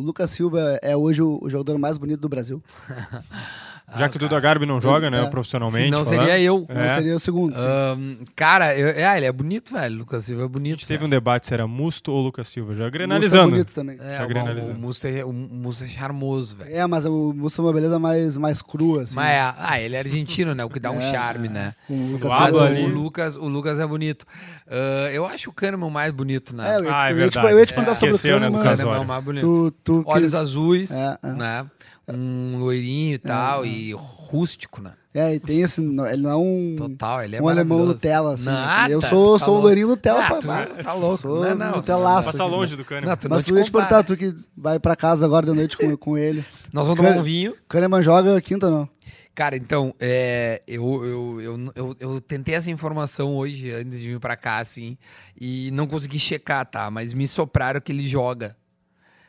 [0.04, 2.62] Lucas Silva é hoje o, o jogador mais bonito do Brasil.
[3.96, 4.40] Já Ah, que o Duda.
[4.40, 5.30] Garbi não joga, né, É.
[5.30, 5.90] profissionalmente.
[5.92, 6.06] Falando.
[6.08, 6.66] seria eu.
[6.70, 6.90] Não É.
[6.90, 7.58] seria o segundo.
[7.58, 7.66] sim.
[7.68, 9.98] Ahn, cara, eu, é, ele é bonito, velho.
[9.98, 10.72] Lucas Silva é A bonito.
[10.80, 11.08] gente teve velho.
[11.08, 12.74] um debate se era Musto ou Lucas Silva.
[12.74, 13.50] Já O Musto é grenalizando.
[13.52, 13.98] bonito também.
[14.02, 14.78] É, Já o, granalizando.
[14.78, 16.76] o, Musto é, o Musto é charmoso, velho.
[16.76, 19.16] É, mas o Musto é uma beleza mais, mais crua, assim.
[19.16, 20.64] Mas é, ah, ele é argentino, né?
[20.66, 21.52] O que dá um É, charme, é.
[21.52, 21.76] né?
[21.90, 24.26] O Lucas O Mas o, Lucas, o Lucas é bonito.
[24.68, 26.76] Ah, eu acho o Kahneman mais bonito, né?
[26.76, 27.54] É, eu, Ah, é eu, ia te, verdade.
[27.54, 27.76] eu ia te É.
[27.76, 28.50] perguntar sobre o né, do Kahneman.
[28.60, 28.64] o caso.
[28.64, 29.08] Kahneman é o Casório.
[29.08, 29.42] mais bonito.
[29.46, 30.90] Tu, tu, que- Olhos azuis,
[31.22, 31.66] né?
[32.08, 33.68] Um loirinho e tal, é.
[33.68, 34.94] e rústico, né?
[35.14, 35.80] É, e tem esse.
[35.80, 36.76] Ele não é um.
[36.78, 37.86] Total, ele é um alemão.
[37.86, 38.46] Nutella, assim.
[38.46, 41.18] Nada, eu sou, tá sou um loirinho Nutella, Ah, pá, tu tá louco.
[41.18, 42.32] Sou Não, não, Nutelaço.
[42.32, 42.52] Passa aqui.
[42.52, 43.10] longe do Kahneman.
[43.10, 45.54] Não, tu Mas não tu ia te perguntar, tu que vai pra casa agora de
[45.54, 46.44] noite com, com ele.
[46.74, 47.56] Nós vamos tomar um vinho.
[47.70, 48.90] Kahneman joga quinta, não?
[49.36, 54.20] Cara, então, é, eu, eu, eu, eu, eu tentei essa informação hoje, antes de vir
[54.20, 54.96] pra cá, assim,
[55.40, 56.92] e não consegui checar, tá?
[56.92, 58.56] Mas me sopraram que ele joga.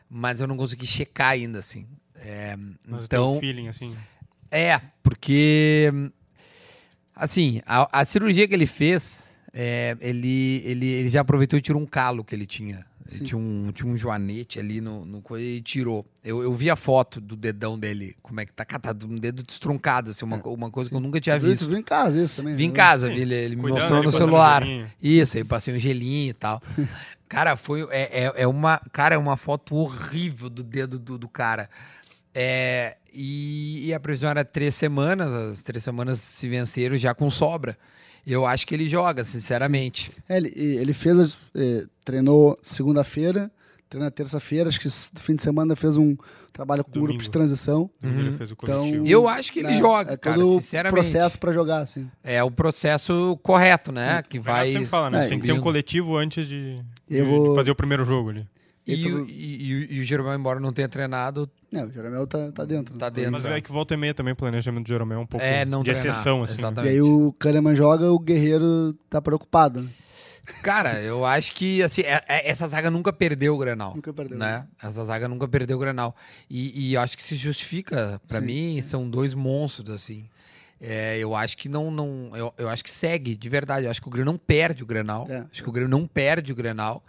[0.09, 1.87] Mas eu não consegui checar ainda, assim.
[2.25, 2.57] É,
[2.87, 3.33] Mas então...
[3.33, 3.95] então, feeling, assim.
[4.51, 5.93] é, porque,
[7.15, 11.81] assim, a, a cirurgia que ele fez, é, ele, ele, ele já aproveitou e tirou
[11.81, 12.87] um calo que ele tinha.
[13.07, 13.25] Ele Sim.
[13.25, 16.07] tinha um, tinha um joanete ali no, no coisa e tirou.
[16.25, 19.43] Eu, eu vi a foto do dedão dele, como é que tá, tá um dedo
[19.43, 21.67] destruncado, assim, uma, uma coisa que eu nunca tinha visto.
[21.67, 22.57] Tu viu em casa isso também?
[22.57, 22.75] Vim em né?
[22.75, 23.15] casa, Sim.
[23.15, 24.63] vi ele, ele me mostrou no celular.
[25.03, 26.63] Isso, aí passei um gelinho e tal.
[27.29, 27.87] Cara, foi.
[27.91, 28.81] É, é, é uma.
[28.93, 31.69] Cara, é uma foto horrível do dedo do, do cara.
[32.35, 37.31] É, e, e a previsão era três semanas, as três semanas se venceram já com
[37.31, 37.79] sobra.
[38.27, 40.11] Eu acho que ele joga, sinceramente.
[40.29, 43.51] É, ele, ele fez, eh, treinou segunda-feira,
[43.89, 46.17] treinou terça-feira, acho que no fim de semana fez um
[46.51, 47.91] trabalho com o grupo de transição.
[48.03, 49.07] Ele fez o Então.
[49.07, 50.93] Eu acho que ele né, joga, é cara, sinceramente.
[50.95, 52.11] processo pra jogar, assim.
[52.23, 54.23] É o processo correto, né?
[54.27, 54.87] Que vai.
[54.87, 55.27] fala, né?
[55.27, 58.05] É, Tem que ter um coletivo antes de, Eu de- vou- de fazer o primeiro
[58.07, 58.47] jogo ali.
[58.87, 62.27] E, E tu- o- e, e o- Jeromel, embora não tenha treinado, É, o Jeromel
[62.27, 62.97] tá, tá dentro.
[62.99, 63.11] Tá né?
[63.13, 63.33] dentro.
[63.33, 65.65] Mas é que volta e meia também o planejamento do Jeromel é um pouco É,
[65.65, 66.59] não de treinar, exceção, assim.
[66.59, 66.91] exatamente.
[66.93, 69.81] E aí o Kahneman joga, o Guerreiro tá preocupado.
[69.83, 69.89] Né?
[70.63, 73.95] Cara, eu acho que assim, é- é- essa zaga nunca perdeu o Grenal.
[73.97, 74.37] Nunca perdeu.
[74.37, 74.67] Né?
[74.83, 76.15] Essa zaga nunca perdeu o Grenal.
[76.51, 78.47] E, e eu acho que se justifica, pra Sim.
[78.47, 80.29] mim, são dois monstros, assim.
[80.79, 81.91] É, eu acho que não.
[81.91, 83.87] não eu, eu acho que segue, de verdade.
[83.87, 85.27] Eu acho que o Grêmio não perde o Grenal.
[85.31, 85.47] É.
[85.51, 87.03] Acho que o Grêmio não perde o Grenal.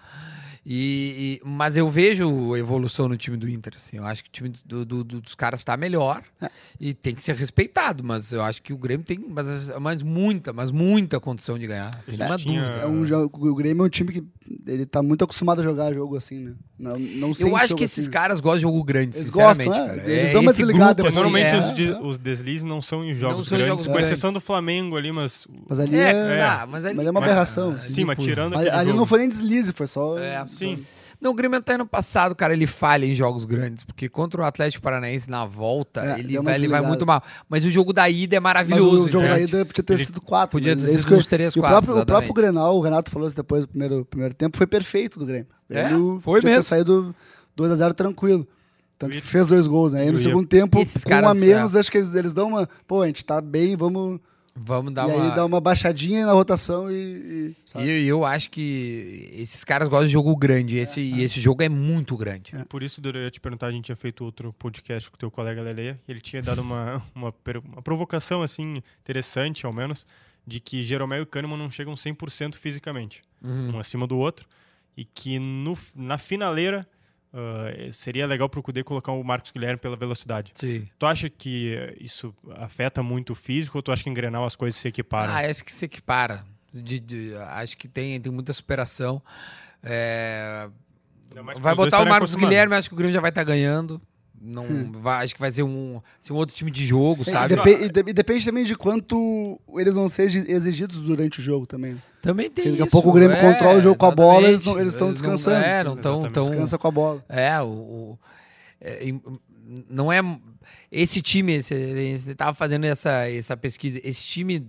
[0.68, 3.74] E, e- mas eu vejo a evolução no time do Inter.
[3.76, 3.98] Assim.
[3.98, 6.50] Eu acho que o time do- do- do- dos caras está melhor É.
[6.80, 8.04] e tem que ser respeitado.
[8.04, 9.46] Mas eu acho que o Grêmio tem mas,
[9.80, 11.92] mas muita, mas muita condição de ganhar.
[12.06, 12.80] Tem Ele uma tinha- dúvida.
[12.82, 14.24] É um jogo, o Grêmio é um time que
[14.66, 16.54] ele tá muito acostumado a jogar jogo assim, né?
[16.78, 18.12] Não, não Eu acho jogo que esses assim.
[18.12, 19.88] caras gostam de jogo grande, Eles sinceramente, gostam, é.
[19.98, 20.12] cara.
[20.12, 21.16] Eles É dão uma desligada grupo, Mas depois.
[21.16, 22.00] normalmente assim, os, de- é.
[22.10, 24.12] os deslizes não são em jogos são grandes, jogos com grandes.
[24.12, 25.48] exceção do Flamengo ali, mas...
[25.70, 27.90] Mas ali É, é, tá, mas ali, mas é uma aberração, ali, assim.
[27.94, 28.94] Sim, mas tirando ali jogo.
[29.00, 30.18] não foi nem deslize, foi só.
[30.56, 30.86] É, Sim,
[31.22, 34.44] Não, o Grêmio até ano passado, cara, ele falha em jogos grandes, porque contra o
[34.46, 37.24] Atlético Paranaense na volta, É, ele, vai, ele vai muito mal.
[37.50, 39.06] Mas o jogo da ida é Mas maravilhoso.
[39.06, 39.44] o jogo da entende?
[39.56, 40.52] ida podia ter Ele sido quatro.
[40.52, 42.34] podia mas ter é isso sido eu- uns três, e o quatro, próprio, o próprio.
[42.34, 45.48] Grenal, o Renato falou isso depois do primeiro, primeiro tempo, foi perfeito do Grêmio.
[45.70, 46.64] É, Grêmio foi podia mesmo.
[46.64, 47.16] ter saído
[47.58, 48.46] 2x0 tranquilo.
[49.00, 50.02] Tanto que fez dois gols, né?
[50.02, 52.48] Aí Eu no segundo tempo, Esses com um a menos, acho que eles, eles dão
[52.50, 52.70] uma.
[52.88, 54.20] Pô, a gente tá bem, vamos.
[54.58, 55.30] Vamos dar e uma.
[55.30, 56.96] aí dá uma baixadinha na rotação e.
[56.96, 57.86] e, sabe?
[57.86, 60.78] E eu, acho que esses caras gostam de jogo grande.
[60.78, 62.54] Esse, E esse jogo é muito grande.
[62.70, 65.30] por isso eu ia te perguntar, a gente tinha feito outro podcast com o teu
[65.30, 67.34] colega Lele, e ele tinha dado uma, uma,
[67.66, 70.08] uma provocação, assim, interessante, ao menos,
[70.48, 73.76] de que Jeromel e Kahneman não chegam 100% fisicamente, Uhum.
[73.76, 74.48] um acima do outro,
[74.96, 76.88] e que no, na finaleira
[77.36, 80.52] ah, seria legal pro Cudê colocar o Marcos Guilherme pela velocidade.
[80.56, 80.88] Sim.
[80.98, 84.56] Tu acha que isso afeta muito o físico ou tu acha que em Grenal as
[84.56, 85.34] coisas se equiparam?
[85.34, 86.46] Ah, acho que se equipara.
[86.74, 89.22] De, de- acho que tem, tem muita superação.
[89.84, 90.68] É,
[91.60, 92.34] vai botar o Marcos.
[92.36, 94.02] Guilherme, acho que o Grêmio já vai estar ganhando.
[94.48, 94.92] Não, Hum.
[94.94, 97.56] vai, acho que vai ser um, ser um outro time de jogo, E sabe?
[97.56, 101.42] depe- e, de- e depende também de quanto eles vão ser exi- exigidos durante o
[101.44, 102.00] jogo também.
[102.22, 104.64] Também tem Daqui a pouco o Grêmio é, controla o jogo com a bola, eles
[104.64, 105.66] não- estão descansando.
[105.66, 107.26] é, não estão tão, Descansa com a bola.
[107.28, 108.20] É, o, o-
[108.82, 109.00] é,
[109.90, 110.20] não é
[110.92, 114.68] esse time, você você tava fazendo essa, essa pesquisa, esse time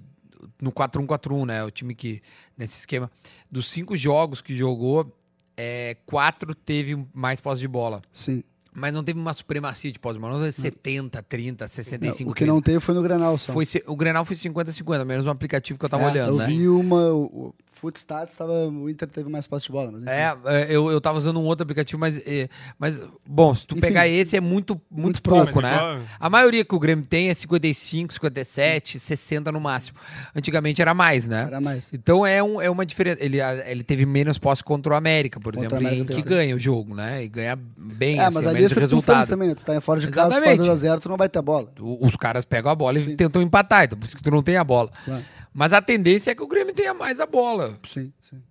[0.61, 2.23] no 4-1-4-1, né, o time que
[2.57, 3.11] nesse esquema
[3.51, 5.15] dos cinco jogos que jogou,
[5.57, 8.43] é, quatro teve mais posse de bola, Sim.
[8.77, 12.61] Mas não teve uma supremacia de posse não teve 70, 30, 65, o que não
[12.61, 13.53] teve foi no Grenal só.
[13.53, 16.47] foi, o Grenal foi 50-50, menos um aplicativo que eu tava É, olhando, eu né?
[16.47, 17.53] vi uma.
[17.77, 19.93] Footstats, tava, o Inter teve mais posse de bola.
[19.93, 20.11] Mas enfim.
[20.13, 23.75] É, é, eu, eu tava usando um outro aplicativo, mas, é, mas bom, se tu
[23.75, 25.61] Enfim, pegar esse é muito, muito, muito pouco, próximo.
[25.63, 26.03] né?
[26.19, 29.99] A maioria que o Grêmio tem é 55, 57, 60 no máximo.
[30.35, 31.45] Antigamente era mais, né?
[31.47, 31.93] Era mais.
[31.93, 33.23] Então é, um, é uma diferença.
[33.23, 36.59] Ele, ele teve menos posse contra o América, por Contra exemplo, América que ganha o
[36.59, 37.25] jogo, né?
[37.25, 39.27] E ganha bem, É, assim, mas ali é resultado.
[39.29, 39.55] também, né?
[39.55, 40.87] Tu tá fora de casa, tu faz Exatamente.
[40.87, 41.71] 2x0, tu não vai ter bola.
[42.01, 43.17] Os caras pegam a bola e Sim.
[43.17, 44.89] tentam empatar, então por isso que tu não tem a bola.
[45.05, 45.23] Claro.
[45.57, 47.79] Mas a tendência é que o Grêmio tenha mais a bola.
[47.87, 48.43] Sim, sim.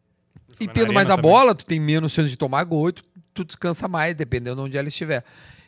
[0.59, 1.29] E tendo mais a também.
[1.31, 4.61] bola, tu tem menos chance de tomar gol e tu, tu descansa mais, dependendo de
[4.63, 5.23] onde ela estiver.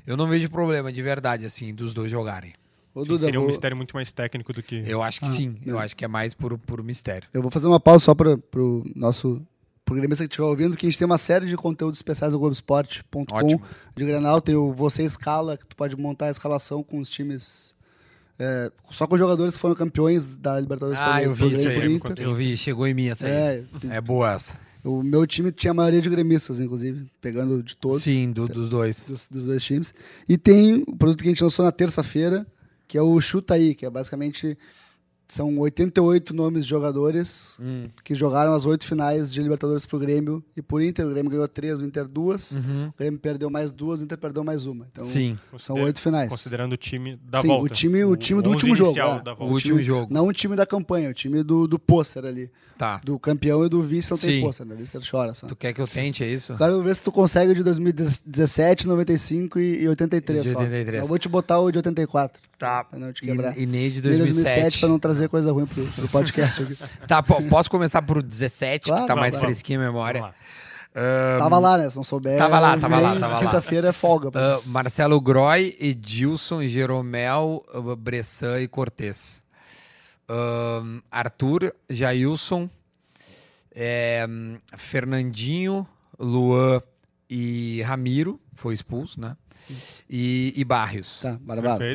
[0.06, 2.54] Eu não vejo problema de verdade, assim, dos dois jogarem.
[2.96, 4.82] Ô, Sim, Duda, seria um vou- mistério muito mais técnico do que.
[4.88, 5.56] Eu acho que Ah, sim.
[5.66, 5.84] Eu é.
[5.84, 7.28] acho que é mais por, por mistério.
[7.34, 9.40] Eu vou fazer uma pausa só para o nosso
[9.86, 13.26] programista que estiver ouvindo, que a gente tem uma série de conteúdos especiais no Globoesporte.com
[13.32, 13.62] Ótimo.
[13.96, 14.42] de Grenal.
[14.42, 17.76] Tem o Você Escala, que tu pode montar a escalação com os times.
[18.40, 22.00] É, só com jogadores que foram campeões da Libertadores Ah, eu vi isso aí.
[22.18, 23.32] Eu vi, chegou em mim essa aí.
[23.32, 24.54] É, É boa essa.
[24.84, 28.04] o meu time tinha a maioria de gremistas, inclusive, pegando de todos.
[28.04, 29.08] Sim, do- dos dois.
[29.08, 29.94] dos, dos dois times.
[30.30, 32.46] E tem o produto que a gente lançou na terça-feira,
[32.88, 34.58] que é o Chuta Aí, que é basicamente
[35.28, 37.88] são 88 nomes de jogadores Hum.
[38.04, 41.06] que jogaram as oito finais de Libertadores pro Grêmio e por Inter.
[41.06, 42.52] O Grêmio ganhou três, o Inter duas.
[42.54, 42.88] Uhum.
[42.88, 44.88] O Grêmio perdeu mais duas, o Inter perdeu mais uma.
[44.92, 46.30] Então, Sim, são oito finais.
[46.30, 47.66] Considerando o time da Sim, volta.
[47.66, 49.22] o time- o time do 11 último jogo, é.
[49.22, 49.54] da o volta.
[49.54, 50.14] último jogo.
[50.14, 52.50] Não o time da campanha, o time do, do pôster ali.
[52.78, 53.02] Tá.
[53.04, 54.42] Do campeão e do vice não tem Sim.
[54.42, 54.76] pôster, né?
[54.76, 55.48] O vice chora só.
[55.48, 56.56] Tu quer que eu tente, é isso?
[56.56, 60.60] Quero ver se tu consegue o de 2017, 95 e e 83 De só.
[60.60, 61.02] 83.
[61.02, 62.40] Eu vou te botar o de 84.
[62.58, 62.84] Tá.
[62.84, 63.58] Pra não te E, quebrar.
[63.58, 64.80] e Ney de Desde 2007 2007.
[64.80, 66.78] pra não trazer coisa ruim pro, pro podcast aqui.
[67.08, 69.46] Tá, po- posso começar por 17, Claro, que tá mais vamos.
[69.48, 70.34] fresquinha a memória.
[70.96, 71.90] Ahn, Tava lá, né?
[71.90, 72.38] Se não souber.
[72.38, 73.40] Tava lá, tava lá, tava.
[73.40, 74.30] Quinta-feira é folga.
[74.34, 77.64] ah, Marcelo Groy, Edilson, Jeromel,
[78.00, 79.44] Bressan e Cortez.
[80.30, 82.70] Ahn, Arthur, Jailson,
[83.74, 84.26] é,
[84.76, 85.88] Fernandinho,
[86.20, 86.82] Luan
[87.30, 89.36] e Ramiro, foi expulso, né?
[90.10, 91.20] E, e Barrios.
[91.20, 91.38] Tá,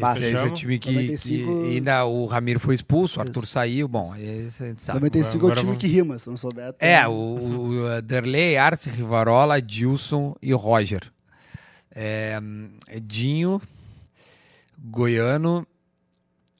[0.00, 0.28] Fácil.
[0.28, 3.52] Esse é o time que, 95 que ainda o Ramiro foi expulso, o Arthur Isso.
[3.52, 4.98] saiu, bom, esse a gente sabe.
[5.00, 6.72] 95 é o Agora time vamos- que rima, se não souber.
[6.74, 11.10] tem- É, o, o, o Derlei, Arce, Rivarola, Dilson e Roger.
[11.94, 12.38] É,
[13.02, 13.60] Dinho,
[14.78, 15.66] Goiano,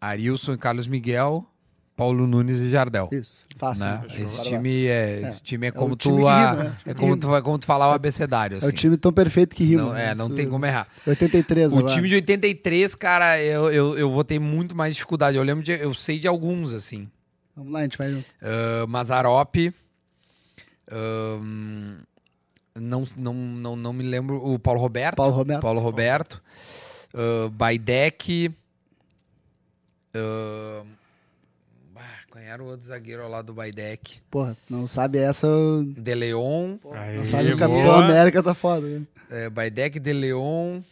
[0.00, 1.46] Arilson e Carlos Miguel,
[1.94, 3.08] Paulo Nunes e Jardel.
[3.12, 3.84] Isso, fácil.
[3.84, 4.02] né?
[4.18, 6.76] Esse, time é, É, esse time é é como o time tu a- rima, né?
[6.86, 8.54] é como tu, vai- como tu falar o abecedário.
[8.54, 8.66] É assim.
[8.68, 9.82] o time tão perfeito que rima.
[9.82, 10.88] não, é, não tem como errar.
[11.06, 11.94] 83 O agora.
[11.94, 15.36] time de 83, cara, eu, eu, eu vou ter muito mais dificuldade.
[15.36, 17.08] Eu lembro de, eu sei de alguns, assim.
[17.54, 18.10] Vamos lá, a gente vai.
[18.12, 18.24] Uh,
[18.88, 19.54] Mazarop.
[20.90, 21.98] ahn,
[22.74, 24.36] não, não, não, não me lembro.
[24.42, 25.16] O Paulo Roberto.
[25.16, 25.60] Paulo Roberto.
[25.62, 26.42] Paulo Roberto.
[27.14, 28.48] Uh, Baidec.
[30.14, 30.82] Uh, ah,
[32.52, 34.20] era o outro zagueiro lá do Baidec?
[34.30, 35.46] Porra, não sabe essa.
[35.96, 36.76] De Leon.
[36.92, 37.68] Aí, Não sabe o boa.
[37.68, 39.06] Capitão América tá foda, né?
[39.30, 40.82] É, Baidec, De Leon.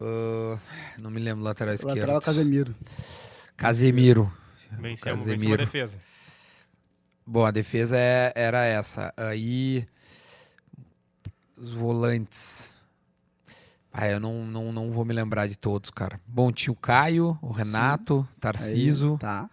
[0.00, 0.58] uh,
[0.98, 1.94] não me lembro, lateral esquerdo.
[1.96, 2.74] Lateral Casemiro.
[3.56, 4.32] Casemiro.
[4.72, 5.56] Vencemos, vencemos a Casemiro.
[5.64, 6.00] defesa.
[7.26, 9.12] Bom, a defesa é- era essa.
[9.16, 9.86] Aí.
[11.56, 12.74] Os volantes.
[13.92, 16.18] Ah, eu não, não, não vou me lembrar de todos, cara.
[16.26, 19.12] Bom, tinha o Caio, o Renato, Tarciso.
[19.12, 19.50] Aí, tá.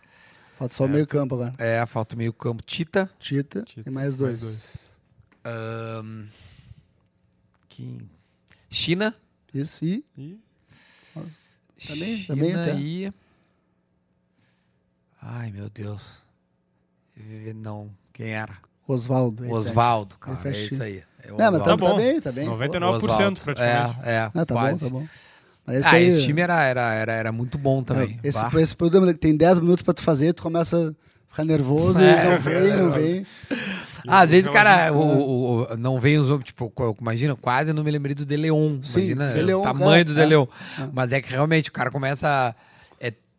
[0.59, 0.89] Falta só o É.
[0.89, 1.53] meio campo agora.
[1.57, 2.61] É, falta o meio campo.
[2.61, 3.09] Tita.
[3.17, 4.41] Tita, Tita, e mais dois.
[4.43, 4.89] mais
[5.43, 6.29] dois.
[7.69, 8.09] quem-
[8.69, 9.15] China.
[9.53, 10.37] Isso, e E
[11.87, 12.75] Também- China também até.
[12.75, 13.13] e...
[15.21, 16.25] Ai, meu Deus.
[17.55, 18.57] Não, quem era?
[18.87, 19.49] Osvaldo, Aí
[20.35, 20.49] cara.
[20.55, 21.03] É isso aí.
[21.23, 21.57] É Não, mas tá.
[21.59, 21.95] Tá tá bom.
[21.97, 22.45] bem, tá bem.
[22.47, 23.39] 99% Osvaldo.
[23.41, 23.99] praticamente.
[24.03, 24.89] É, é, Ah, tá quase.
[24.89, 25.09] bom, tá bom.
[25.71, 28.17] Esse Ah, aí, esse time era, era, era, era muito bom também.
[28.23, 28.51] é, esse, Bah.
[28.61, 30.93] esse programa que tem 10 minutos pra tu fazer, tu começa a
[31.31, 32.25] ficar nervoso É.
[32.25, 33.25] e não vem, não vem.
[34.07, 34.91] Ah, às vezes o cara É.
[34.91, 38.25] o, o- o- não vem os outros, tipo, imagina, quase eu não me lembrei do
[38.25, 38.77] De Leon.
[38.81, 40.45] Sim, Imagina De Leon, o tamanho é, do De é, Leon.
[40.79, 40.83] é.
[40.93, 42.27] Mas é que realmente o cara começa.
[42.27, 42.55] a- É,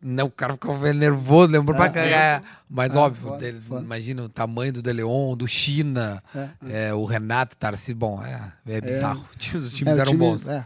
[0.01, 2.45] não, o cara fica nervoso, lembrou pra É, caralho.
[2.69, 3.81] Mas É, óbvio, foda, dele- foda.
[3.83, 7.95] imagina o tamanho do De Leon, do China, É, é, o Renato Tarcísio.
[7.95, 9.25] Bom, é, é bizarro.
[9.55, 10.47] Os times É, o eram time- bons.
[10.47, 10.65] É.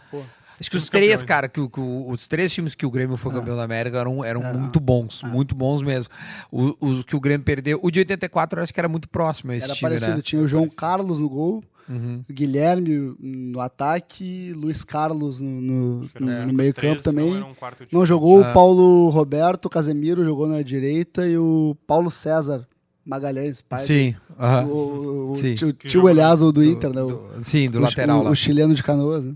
[0.57, 1.23] Acho que os Times três, campeões.
[1.23, 3.35] cara, que, que os três times que o Grêmio foi É.
[3.35, 4.53] campeão da América eram, eram É.
[4.53, 5.27] muito bons, É.
[5.27, 6.09] muito bons mesmo.
[6.49, 9.55] Os que o Grêmio perdeu, o de 84 eu acho que era muito próximo a
[9.57, 10.15] esse Era time, parecido.
[10.15, 10.21] né?
[10.21, 12.23] Tinha o João Carlos no gol, Uhum.
[12.27, 17.03] o Guilherme no ataque, Luiz Carlos no, no- no- É, no os meio três campo
[17.03, 17.33] também.
[17.35, 17.55] Não, um.
[17.91, 18.49] Não jogou Ah.
[18.49, 22.67] o Paulo Roberto, Casemiro jogou na direita e o Paulo César
[23.05, 24.15] Magalhães, pai Sim.
[24.39, 24.65] aham.
[24.65, 25.53] do, o, o Sim.
[25.55, 27.01] tio, Que tio jogou, Elias, o do Do- Inter, né?
[27.03, 28.31] O, do- sim, do o, lateral o, lá.
[28.31, 29.35] o chileno de Canoas, né?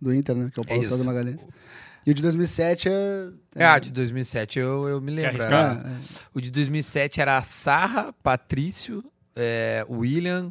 [0.00, 0.50] Do Inter, né?
[0.54, 0.92] Que é o Paulo Isso.
[0.92, 1.46] César Magalhães.
[2.06, 3.28] E o de 2007 é.
[3.54, 5.42] É, a de 2007 eu, eu me lembro.
[5.42, 5.96] Era, é, é.
[6.32, 9.04] o de 2007 era Sarra, Patrício,
[9.36, 10.48] é, William,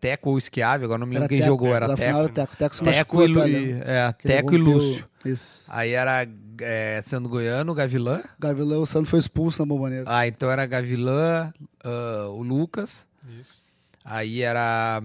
[0.00, 2.18] Teco ou Schiave, agora não me lembro Era quem Teco, jogou, era final Teco.
[2.18, 2.56] era Teco.
[2.56, 3.80] Teco se Teco e, Lu- tá, e- né?
[3.84, 5.08] é, Que Teco e Lúcio.
[5.24, 5.64] Isso.
[5.68, 6.26] Aí era
[6.60, 8.22] é, Sandro Goiano, Gavilã.
[8.38, 10.04] Gavilão, o Santos foi expulso na bomboneira.
[10.06, 11.52] Ah, então era Gavilã,
[11.84, 13.06] ah, o Lucas.
[13.40, 13.60] Isso.
[14.04, 15.02] Aí era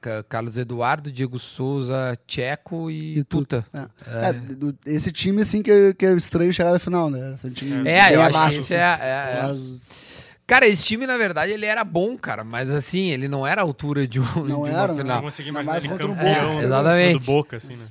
[0.00, 3.66] Ca- Carlos Eduardo, Diego Souza, Tcheco e, E Tuta.
[3.74, 4.28] É.
[4.28, 7.34] É, do- esse time, assim, que, que é estranho chegar na final, né?
[7.34, 8.82] Esse time É, eu acho que abaixo, esse assim.
[8.82, 9.42] é, é- é.
[9.42, 9.90] Mas
[10.46, 12.44] Cara, esse time, na verdade, ele era bom, cara.
[12.44, 14.94] Mas assim, ele não era a altura de, um, Não de era, uma não.
[14.94, 15.22] Não final.
[15.22, 16.60] consegui Ainda imaginar mais ele contra o Boca.
[16.60, 17.18] É, exatamente.
[17.18, 17.86] do Boca, assim, né?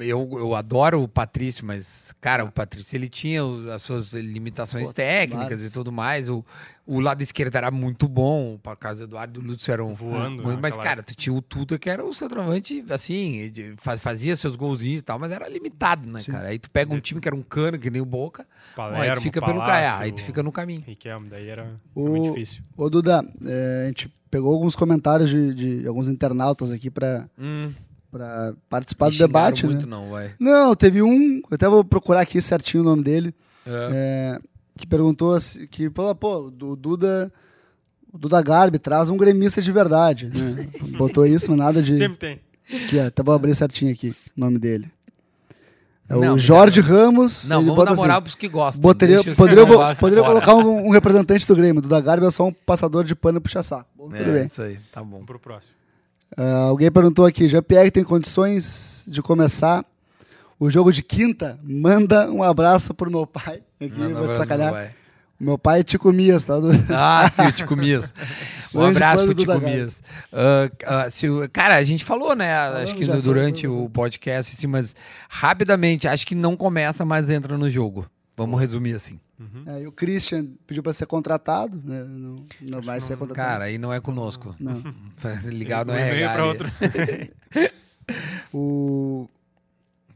[0.00, 4.94] Eu, eu adoro o Patrício, mas, cara, o Patrício ele tinha as suas limitações Pô,
[4.94, 5.66] técnicas várias.
[5.66, 6.28] e tudo mais.
[6.28, 6.44] O,
[6.86, 10.60] o lado esquerdo era muito bom, o Carlos Eduardo e o Lúcio eram Voando muito-
[10.60, 13.52] Mas, naquela cara, tu tinha o Tuta que era o centroavante, assim,
[13.98, 16.32] fazia seus golzinhos e tal, mas era limitado, né, Sim.
[16.32, 16.48] cara?
[16.48, 18.42] Aí tu pega um time que era um cano, que nem o Boca,
[18.76, 20.82] ó, aí tu Palermo, fica pelo Palácio, caia, aí tu fica no caminho.
[20.86, 22.62] Riquelme, daí era, O- muito difícil.
[22.76, 27.70] Ô, Duda, é, a gente pegou alguns comentários de, de alguns internautas aqui pra, Hum,
[28.10, 29.90] pra participar do me xingaram debate, muito, né?
[29.90, 30.32] não, vai.
[30.40, 33.34] Não, teve um, eu até vou procurar aqui certinho o nome dele,
[33.66, 33.90] É.
[33.92, 34.38] é,
[34.76, 37.32] que perguntou assim, que falou, pô, o Duda,
[38.12, 40.68] o Duda Garbi traz um gremista de verdade, né?
[40.96, 41.96] Botou isso, mas nada de...
[41.96, 42.40] Sempre tem.
[42.84, 44.90] Aqui, ó, até vou abrir certinho aqui o nome dele.
[46.08, 47.48] É Não, o Jorge Ramos.
[47.48, 48.80] Não, ele vamos bota dar assim, moral pros que gostam.
[48.80, 51.80] Os poderia, que não gostam poderia colocar um, um representante do Grêmio.
[51.80, 53.88] Duda Garbi é só um passador de pano e puxa-saco.
[53.96, 54.44] Bom, Tudo É, bem.
[54.44, 55.10] isso aí, tá bom.
[55.12, 55.72] Vamos pro próximo.
[56.36, 59.84] Ah, alguém perguntou aqui, Jean-Pierre tem condições de começar
[60.62, 61.58] o jogo de quinta?
[61.64, 63.62] Manda um abraço pro meu pai.
[63.80, 64.70] Aqui, Manda vou te sacanear.
[64.70, 64.90] vai.
[65.40, 66.54] Meu pai é Tico Mias, tá?
[66.90, 68.14] Ah, sim, o Tico Mias.
[68.72, 69.58] Um abraço pro Tico.
[69.58, 70.02] Mias.
[70.32, 72.54] Ah, ah, se cara, a gente falou, né?
[72.80, 74.94] acho que durante falou, o podcast, assim, mas
[75.28, 78.08] rapidamente, acho que não começa, mas entra no jogo.
[78.36, 79.18] Vamos resumir assim.
[79.38, 79.64] Uhum.
[79.66, 82.04] É, e o Christian pediu pra ser contratado, né?
[82.08, 83.48] Não, não vai ser contratado.
[83.48, 84.54] Cara, aí não é conosco.
[84.60, 84.80] Não.
[85.44, 86.32] Ligado no e-mail RH.
[86.32, 86.48] pra ali.
[86.48, 86.72] outro.
[88.52, 89.28] O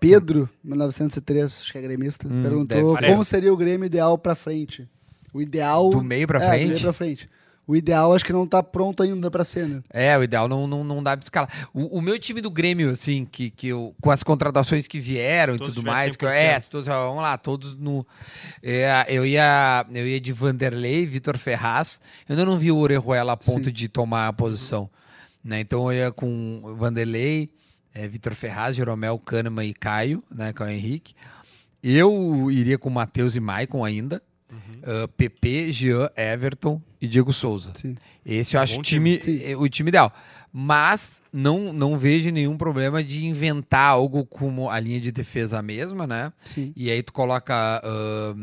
[0.08, 3.06] Pedro, 1903, acho que é gremista, Hum, perguntou ser.
[3.06, 4.88] como seria o Grêmio ideal pra frente.
[5.32, 5.90] O ideal.
[5.90, 6.64] Do meio pra é, frente?
[6.64, 7.28] Do meio pra frente.
[7.68, 9.82] O ideal acho que não tá pronto ainda pra ser, né?
[9.90, 11.68] É, o ideal não, não, não dá pra escalar.
[11.74, 15.58] O, o meu time do Grêmio, assim, que, que eu, com as contratações que vieram
[15.58, 16.32] Todos e tudo mais, que eu, 100%.
[16.32, 18.06] é, todos, vamos lá, todos no.
[18.62, 22.00] é, eu, ia, eu ia de Vanderlei, Vitor Ferraz.
[22.28, 23.72] Eu ainda não vi o Orejuela a ponto Sim.
[23.72, 24.88] de tomar a posição.
[25.42, 25.58] Né?
[25.58, 27.50] Então eu ia com Vanderlei,
[27.96, 30.52] é, Vitor Ferraz, Jeromel, Kahneman e Caio, né?
[30.52, 31.14] Que é o Henrique.
[31.82, 34.22] Eu iria com Matheus e Maicon ainda.
[34.82, 37.72] ah, PP, Jean, Everton e Diego Souza.
[37.74, 37.96] Sim.
[38.24, 39.44] Esse eu acho Bom o time, time.
[39.44, 40.12] é, o time ideal.
[40.52, 46.06] Mas não, não vejo nenhum problema de inventar algo como a linha de defesa mesma,
[46.06, 46.32] né?
[46.44, 46.72] Sim.
[46.74, 47.54] E aí tu coloca.
[47.84, 48.34] ah,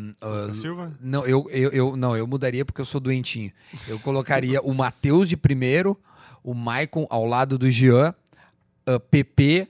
[0.42, 0.92] Lucas Silva?
[1.02, 3.52] não, eu, eu, eu, não, eu mudaria porque eu sou doentinho.
[3.88, 6.00] Eu colocaria o Matheus de primeiro,
[6.44, 8.14] o Maicon ao lado do Jean,
[8.86, 9.68] ah, PP,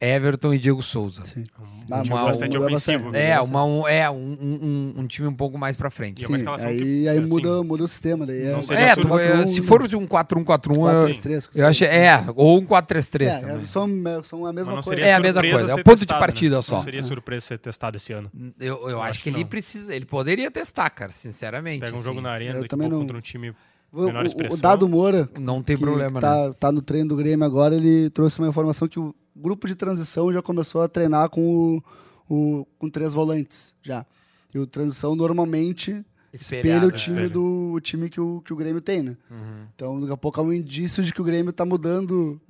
[0.00, 1.24] Everton e Diego Souza.
[1.26, 1.46] Sim.
[1.90, 3.04] Um Ah, time uma- bastante muda ofensivo.
[3.06, 3.22] bastante.
[3.22, 6.22] É, uma, um, é um, um, um time um pouco mais pra frente.
[6.22, 8.24] E é Sim, escalação aí, que, aí assim, muda, muda o sistema.
[8.24, 11.88] Daí é, seria É, tu- é, se for de um 4-1-4-1, eu, 4-3-3, eu achei.
[11.88, 13.66] É, ou um 4-3-3 É, também.
[13.66, 13.88] são,
[14.22, 15.02] são a mesma coisa.
[15.02, 16.62] É a mesma coisa, é o ponto de testado, partida né?
[16.62, 16.76] só.
[16.76, 18.30] Não seria surpresa ser testado esse ano.
[18.60, 19.92] Eu, eu acho acho que, que ele precisa.
[19.94, 21.80] Ele poderia testar, cara, sinceramente.
[21.80, 22.04] Pega um assim.
[22.04, 23.52] jogo na arena Eu daqui a também pouco não- contra um time
[23.92, 26.26] O, o- Dado Moura, Não tem que problema, né?
[26.28, 29.74] tá, tá no treino do Grêmio agora, ele trouxe uma informação que o grupo de
[29.74, 31.80] transição já começou a treinar com,
[32.28, 34.06] o, o- com três volantes já.
[34.54, 36.96] E o transição normalmente espelha o né?
[36.96, 39.16] time, do, o time que, o, que o Grêmio tem, né?
[39.30, 39.66] Uhum.
[39.74, 42.40] Então, daqui a pouco é um indício de que o Grêmio tá mudando,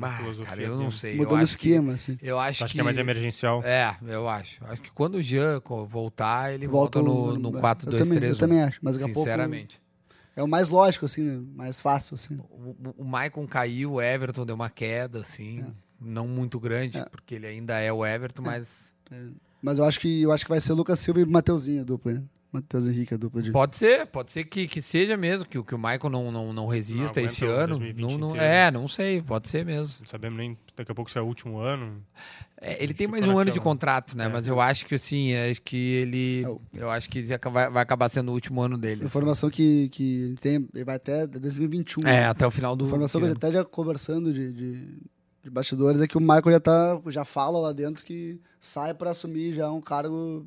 [0.00, 1.16] Ah, filosofia cara, eu não sei.
[1.16, 2.18] mudando o acho que- esquema, assim.
[2.22, 3.62] eu acho, Acho que é mais emergencial.
[3.62, 4.64] É, eu acho.
[4.64, 7.92] Acho que quando o Jean voltar, ele Volta volta, no, no é, 4-2-3-1.
[7.92, 9.80] Eu também, eu também acho, mas daqui a pouco Sinceramente.
[10.38, 11.44] É o mais lógico, assim, né?
[11.54, 12.36] mais fácil, assim.
[12.50, 15.64] O, o- Maicon caiu, o Everton deu uma queda, assim.
[16.00, 17.04] Não muito grande, É.
[17.06, 18.94] porque ele ainda é o Everton, mas.
[19.60, 22.12] Mas eu acho que eu acho que vai ser Lucas Silva e Mateuzinho a dupla,
[22.12, 22.22] né?
[22.50, 23.50] Matheus Henrique a dupla de.
[23.52, 26.52] Pode ser, pode ser que, que seja mesmo, que, o- que o Michael não, não,
[26.52, 27.78] não resista Não esse ano.
[27.78, 29.96] 2020 Não, não- é, não sei, pode ser mesmo.
[30.00, 32.02] Não sabemos nem daqui a pouco se é o último ano.
[32.60, 34.24] É, ele tem mais um ano de contrato, né?
[34.24, 34.28] É.
[34.28, 36.42] Mas eu acho que assim, acho que ele.
[36.42, 38.94] É, o- Eu acho que vai, vai acabar sendo o último ano dele.
[38.94, 39.04] assim.
[39.04, 42.08] Informação que, que tem, ele vai até 2021.
[42.08, 42.86] É, até o final do.
[42.86, 44.98] Informação que gente até já conversando de, de,
[45.44, 49.10] de bastidores é que o Michael já tá, já fala lá dentro que sai para
[49.10, 50.46] assumir já um cargo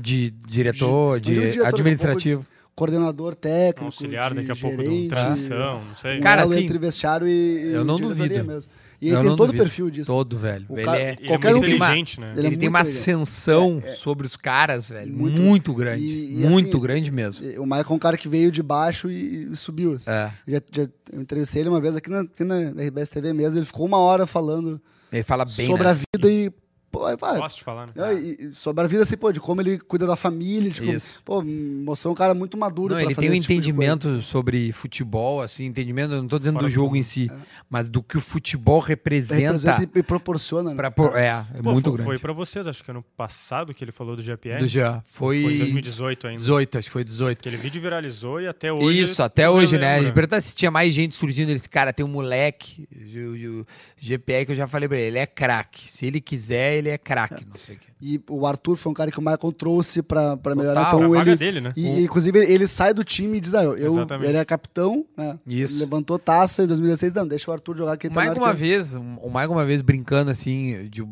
[0.00, 2.46] De diretor, De- de diretor, administrativo.
[2.74, 6.18] coordenador técnico, Um auxiliar de daqui a pouco de gerente, um transição, não sei.
[6.18, 8.44] um Cara, assim, entre vestiário e, eu não duvido.
[8.44, 8.70] mesmo.
[9.00, 9.62] E ele Eu tem todo o duvido.
[9.62, 10.10] perfil disso.
[10.12, 10.66] Todo, velho.
[10.68, 12.32] O ele cara- é, Ele Qualquer é um muito que- inteligente, né?
[12.32, 15.12] Ele é ele tem muito uma ascensão sobre os caras, velho.
[15.12, 16.02] Muito- Muito, grande.
[16.02, 17.46] e- e muito assim, grande mesmo.
[17.60, 19.94] O Michael é um cara que veio de baixo e, e subiu.
[19.94, 20.10] assim.
[20.10, 20.32] É.
[20.48, 23.58] Já, já- eu entrevistei ele uma vez aqui na, aqui na RBS TV mesmo.
[23.60, 24.80] Ele ficou uma hora falando
[25.12, 25.90] Ele fala bem, sobre né?
[25.90, 26.50] a vida e.
[26.90, 27.92] Pô, aí, pá, Gosto de falar, né?
[27.96, 30.70] é, e- e sobre a vida, assim, pô, de como ele cuida da família.
[30.70, 31.20] De como, Isso.
[31.24, 34.72] pô, mostrou um cara muito maduro Não, pra ele fazer tem um tipo entendimento sobre
[34.72, 37.30] futebol, assim, entendimento, eu não tô dizendo Fora do jogo em si,
[37.68, 39.36] mas do que o futebol representa.
[39.52, 40.70] Representa e, proporciona.
[40.70, 40.76] né?
[40.76, 41.26] Pra, é,
[41.58, 42.04] é Pô, muito foi, grande.
[42.04, 44.58] Foi pra vocês, acho que ano passado que ele falou do GPR.
[44.58, 44.68] Do.
[45.04, 46.38] Foi, Foi em 2018 ainda.
[46.40, 47.38] 18, acho que foi 18.
[47.38, 49.02] Aquele vídeo viralizou e até hoje.
[49.02, 49.96] Isso, até hoje, né?
[49.96, 51.50] A gente pergunta se tinha mais gente surgindo.
[51.50, 53.66] Esse cara tem um moleque, o
[53.98, 55.90] GPR, que eu já falei pra ele, ele é craque.
[55.90, 57.44] Se ele quiser, ele é craque.
[57.44, 57.86] Não sei o quê.
[58.00, 60.84] E o Arthur foi um cara que o Michael trouxe pra, pra melhorar.
[60.86, 61.34] A Então ele.
[61.36, 61.72] dele, né?
[61.76, 64.28] E, inclusive, ele sai do time e diz: ah, eu, Exatamente.
[64.30, 65.38] ele é capitão, né?
[65.46, 65.74] Isso.
[65.74, 67.12] Ele levantou taça em 2016.
[67.12, 68.06] Não, deixa o Arthur jogar aqui.
[68.08, 71.04] O Maico uma vez, o Maico uma vez brincando assim, de,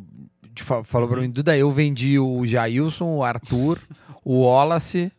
[0.52, 1.12] de fa- falou Uhum.
[1.14, 3.78] pra mim, Duda, eu vendi o Jailson, o Arthur,
[4.24, 5.10] o Wallace,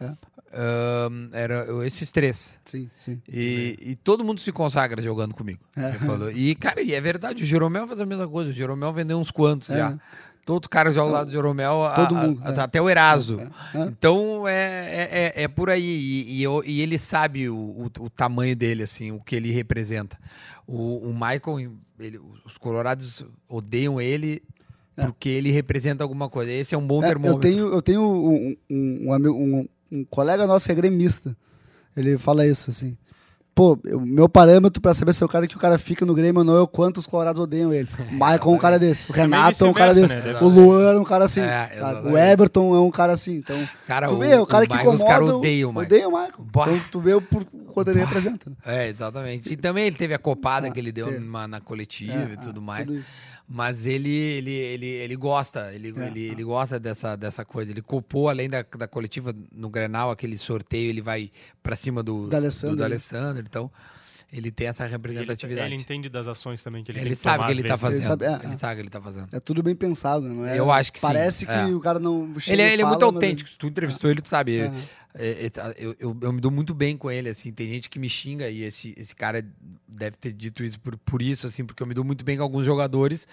[0.00, 0.12] É.
[0.56, 2.58] ahn, era esses três.
[2.64, 3.20] Sim, sim.
[3.28, 5.60] E, e todo mundo se consagra jogando comigo.
[5.76, 6.32] É.
[6.34, 8.50] E, cara, e é verdade, o Jeromel faz a mesma coisa.
[8.50, 9.76] O Jeromel vendeu uns quantos É.
[9.78, 9.98] já.
[10.44, 12.60] Todos os caras jogam lá do Jeromel, Todo a- mundo, a- é.
[12.60, 13.40] até o Eraso.
[13.40, 13.82] É, é.
[13.86, 15.82] Então é, é, é- por aí.
[15.84, 19.50] E, e eu- e ele sabe o, o, o tamanho dele, assim, o que ele
[19.50, 20.16] representa.
[20.64, 24.40] O, o Michael, ele- os Colorados odeiam ele
[24.94, 26.50] porque ele representa alguma coisa.
[26.52, 27.40] Esse é um bom É, eu termômetro.
[27.40, 31.36] tenho, eu tenho um, um, um um, um colega nosso que é gremista.
[31.96, 32.96] Ele fala isso, assim.
[33.56, 36.12] Pô, o meu parâmetro pra saber se é o cara que o cara fica no
[36.14, 37.88] Grêmio ou não é o quanto os colorados odeiam ele.
[37.98, 39.10] O Michael é um cara desse.
[39.10, 40.14] O Renato é um cara desse.
[40.14, 40.46] vice-versa, né?
[40.46, 40.48] O.
[40.50, 42.06] Luan é um cara assim, É, sabe?
[42.10, 42.18] O.
[42.18, 43.36] Everton é um cara assim.
[43.36, 45.04] Então, Cara, tu vê, o cara que Michael, incomoda...
[45.04, 45.78] Os caras odeiam o.
[45.78, 46.32] Odeia o Michael.
[46.38, 46.64] Bah.
[46.66, 48.50] Então, tu vê o por quanto ele representa.
[48.50, 48.56] Né?
[48.66, 49.50] É, exatamente.
[49.50, 51.18] E também ele teve a copada Ah, que ele deu teve.
[51.20, 52.84] numa- na coletiva É, e tudo mais.
[52.84, 53.00] tudo.
[53.48, 56.32] Mas ele, ele, ele, ele gosta, ele, É, ele, é.
[56.32, 57.70] ele gosta dessa, dessa coisa.
[57.70, 61.30] Ele copou, além da, da coletiva no Grenal, aquele sorteio, ele vai
[61.62, 62.86] pra cima do, Do Alessandro, do né?
[63.48, 63.70] Então,
[64.32, 65.68] ele tem essa Ele, representatividade.
[65.72, 67.72] ele entende das ações também que ele, Ele tem que sabe o tomar que ele
[67.72, 68.06] às tá vezes.
[68.06, 68.22] fazendo.
[68.22, 69.28] Ele sabe, Ele é, sabe, o que ele tá fazendo.
[69.36, 70.34] É tudo bem pensado, né?
[70.34, 71.66] Não é, Eu acho que sim, Parece que é.
[71.66, 73.48] o cara não chega Ele, é- ele é muito fala, mas autêntico.
[73.50, 74.58] Se tu entrevistou ele, tu sabe.
[74.58, 74.72] É.
[75.18, 77.50] É, é, eu, eu, eu me dou muito bem com ele, assim.
[77.50, 79.42] Tem gente que me xinga e esse, esse cara
[79.88, 82.42] deve ter dito isso por, por isso, assim, porque eu me dou muito bem com
[82.42, 83.26] alguns jogadores.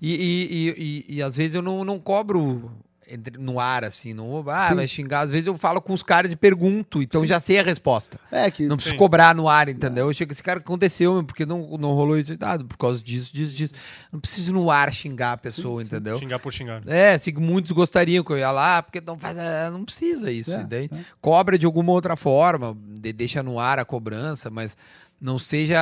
[0.00, 0.70] E, e, e,
[1.08, 2.70] e- e às vezes eu não, não cobro
[3.08, 4.74] entre- no ar, assim, não vou, ah, Sim.
[4.74, 5.20] vai xingar.
[5.20, 8.18] Às vezes eu falo com os caras e pergunto, então já sei a resposta.
[8.30, 8.98] É que Não preciso Sim.
[8.98, 10.06] cobrar no ar, entendeu?
[10.08, 13.32] Eu chego, esse cara que aconteceu, porque não, não rolou isso, ah, por causa disso,
[13.32, 13.74] disso, disso.
[14.12, 16.18] Não preciso no ar xingar a pessoa, entendeu?
[16.18, 16.82] Xingar por xingar.
[16.86, 19.36] É, assim, que muitos gostariam que eu ia lá, porque não faz.
[19.36, 20.90] é, Não precisa isso, É, entende?
[20.94, 21.04] é.
[21.20, 24.76] Cobra de alguma outra forma, de- deixa no ar a cobrança, mas
[25.20, 25.78] não seja.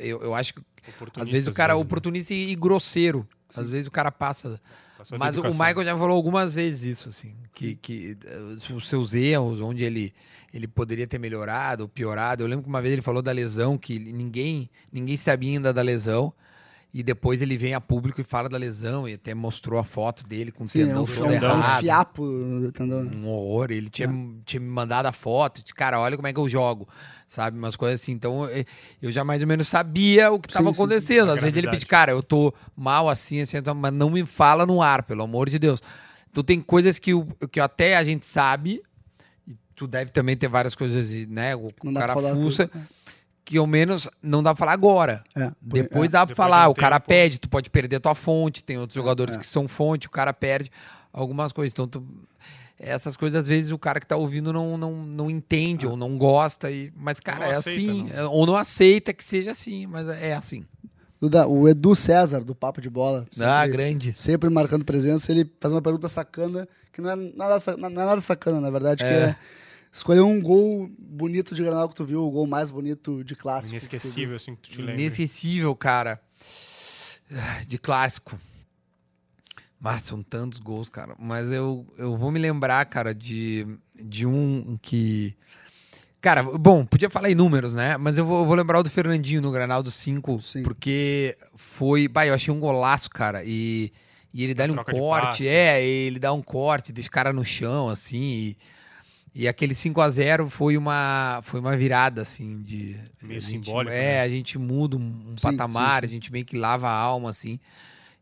[0.00, 0.60] Eu, eu acho que
[1.20, 1.82] às vezes o cara é né?
[1.82, 3.26] oportunista e, e grosseiro.
[3.54, 4.60] Às vezes o cara passa.
[4.98, 5.44] Passou Mas o.
[5.44, 10.12] Michael já falou algumas vezes isso, assim, que, que eh, os seus erros, onde ele,
[10.52, 12.42] ele poderia ter melhorado ou piorado.
[12.42, 15.82] Eu lembro que uma vez ele falou da lesão, que ninguém, ninguém sabia ainda da
[15.82, 16.32] lesão.
[16.92, 20.26] E depois ele vem a público e fala da lesão, e até mostrou a foto
[20.26, 21.80] dele com o Sim, é tendão um, todo é um errado.
[21.80, 23.04] fiapo no tendão.
[23.04, 23.14] né?
[23.14, 23.70] Um horror.
[23.70, 24.08] Ele tinha,
[24.44, 26.88] tinha me mandado a foto, disse, cara, olha como é que eu jogo,
[27.28, 27.58] sabe?
[27.58, 28.12] Umas coisas assim.
[28.12, 28.64] Então eh,
[29.02, 30.72] eu já mais ou menos sabia o que estava sim.
[30.72, 31.30] acontecendo.
[31.30, 34.64] Às vezes ele pede, cara, eu tô mal assim, assim, então, mas não me fala
[34.64, 35.82] no ar, pelo amor de Deus.
[36.30, 38.82] Então tem coisas que, o- que até a gente sabe,
[39.46, 41.54] e tu deve também ter várias coisas, né?
[41.54, 42.80] O Não cara fuça, tudo.
[43.48, 45.24] Que ao menos não dá pra falar agora.
[45.34, 46.12] É, Depois é.
[46.12, 47.08] dá pra Depois falar, um o cara tempo.
[47.08, 49.38] pede, tu pode perder tua fonte, tem outros jogadores é.
[49.38, 50.70] que são fonte, o cara perde
[51.10, 51.72] algumas coisas.
[51.72, 52.06] Então, tu-
[52.78, 56.18] essas coisas, às vezes, o cara que tá ouvindo não, não, não entende ou não
[56.18, 56.70] gosta.
[56.70, 58.02] E, mas, cara, não é aceita, assim.
[58.02, 58.10] não.
[58.18, 60.64] é- ou não aceita que seja assim, mas é assim.
[61.18, 64.12] Duda, o Edu César, do Papo de Bola, ah, sempre, grande.
[64.14, 68.20] sempre marcando presença, ele faz uma pergunta sacana, que não é nada, não é nada
[68.20, 69.34] sacana, na verdade, que É.
[69.98, 73.70] escolher um gol bonito de Granal que tu viu, o gol mais bonito de clássico.
[73.70, 73.76] que.
[73.76, 74.94] Inesquecível, assim, que tu te lembra.
[74.94, 76.20] Inesquecível, cara.
[77.30, 78.38] Ah, De clássico.
[79.80, 81.14] Mas são tantos gols, cara.
[81.18, 85.36] Mas eu, eu vou me lembrar, cara, de, de um que.
[86.20, 87.96] Cara, bom, podia falar em números, né?
[87.96, 90.62] Mas eu vou, eu vou lembrar o do Fernandinho no Granal do 5, Sim.
[90.64, 92.08] porque foi.
[92.08, 93.44] Bah, eu achei um golaço, cara.
[93.44, 93.92] E,
[94.34, 97.88] e ele dá um corte, é, ele dá um corte, deixa o cara no chão,
[97.88, 98.20] assim.
[98.20, 98.56] E,
[99.38, 102.96] e aquele 5 a 0 foi uma, foi uma virada, assim, de.
[103.22, 104.20] Meio simbólico, É, né?
[104.22, 106.12] a gente muda um, um Sim, patamar, sim, sim.
[106.12, 107.58] a gente meio que lava a alma, assim.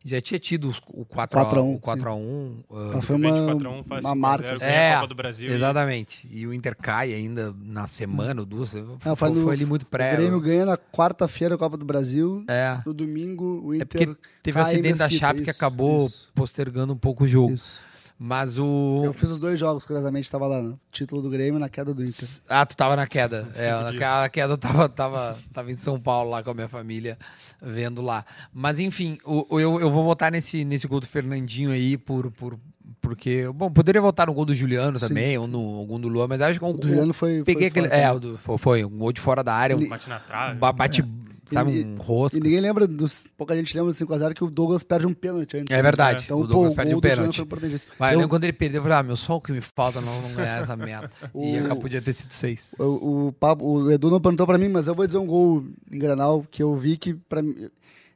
[0.04, 1.26] Já tinha tido o 4x1.
[1.50, 4.44] 4x1, O 4x1 ah, Mas foi uma, 4x1 faz uma 5 a marca.
[4.44, 4.64] 0, assim.
[4.66, 5.50] É, a Copa do Brasil.
[5.50, 6.28] e- Exatamente.
[6.30, 8.72] E o Inter cai ainda na semana ou duas.
[8.74, 10.14] Não, foi, no- foi ali muito O pré.
[10.14, 12.44] Grêmio ganha na quarta-feira a Copa do Brasil.
[12.46, 12.78] É.
[12.86, 13.86] No domingo, o É Inter.
[14.10, 17.52] porque teve o acidente da Chape que isso, acabou isso, postergando um pouco o jogo.
[17.54, 17.80] isso.
[18.18, 19.02] Mas o.
[19.04, 20.62] Eu fiz os dois jogos, curiosamente, estava lá.
[20.62, 22.26] No título do Grêmio e na queda do Inter.
[22.48, 23.46] Ah, tu tava na queda.
[23.54, 23.98] É, dias.
[24.00, 27.18] ca- na queda eu tava, tava, tava em São Paulo lá com a minha família,
[27.60, 28.24] vendo lá.
[28.54, 32.30] Mas enfim, o, o- eu, eu vou votar nesse, nesse gol do Fernandinho aí, por,
[32.30, 32.58] por,
[33.02, 33.46] porque.
[33.54, 35.08] Bom, poderia votar no gol do Juliano Sim.
[35.08, 37.42] também, ou no algum do Luan, mas acho que um, O do Juliano foi.
[37.44, 37.88] Peguei foi aquele.
[37.90, 38.00] foda.
[38.00, 40.58] É, o do, foi, foi um gol de fora da área, um, Bate na trave.
[40.58, 41.04] ba- bate,
[41.53, 42.36] sabe, E- um rosto.
[42.38, 43.22] E ninguém lembra dos.
[43.36, 45.72] Pouca gente lembra do 5x0 que o Douglas perde um pênalti antes.
[45.72, 45.82] É né?
[45.82, 46.24] verdade.
[46.24, 47.47] Então, o Douglas pô, perde um pênalti.
[47.99, 50.01] Mas eu Eu- quando ele perdeu, eu falei, ah, meu, só o que me falta
[50.01, 51.11] não, não ganhar essa merda.
[51.34, 52.74] E O- acabou, podia ter sido seis.
[52.78, 55.64] O, o, Pablo- o Edu não perguntou pra mim, mas eu vou dizer um gol
[55.90, 57.68] em Granal que eu vi que pra mim.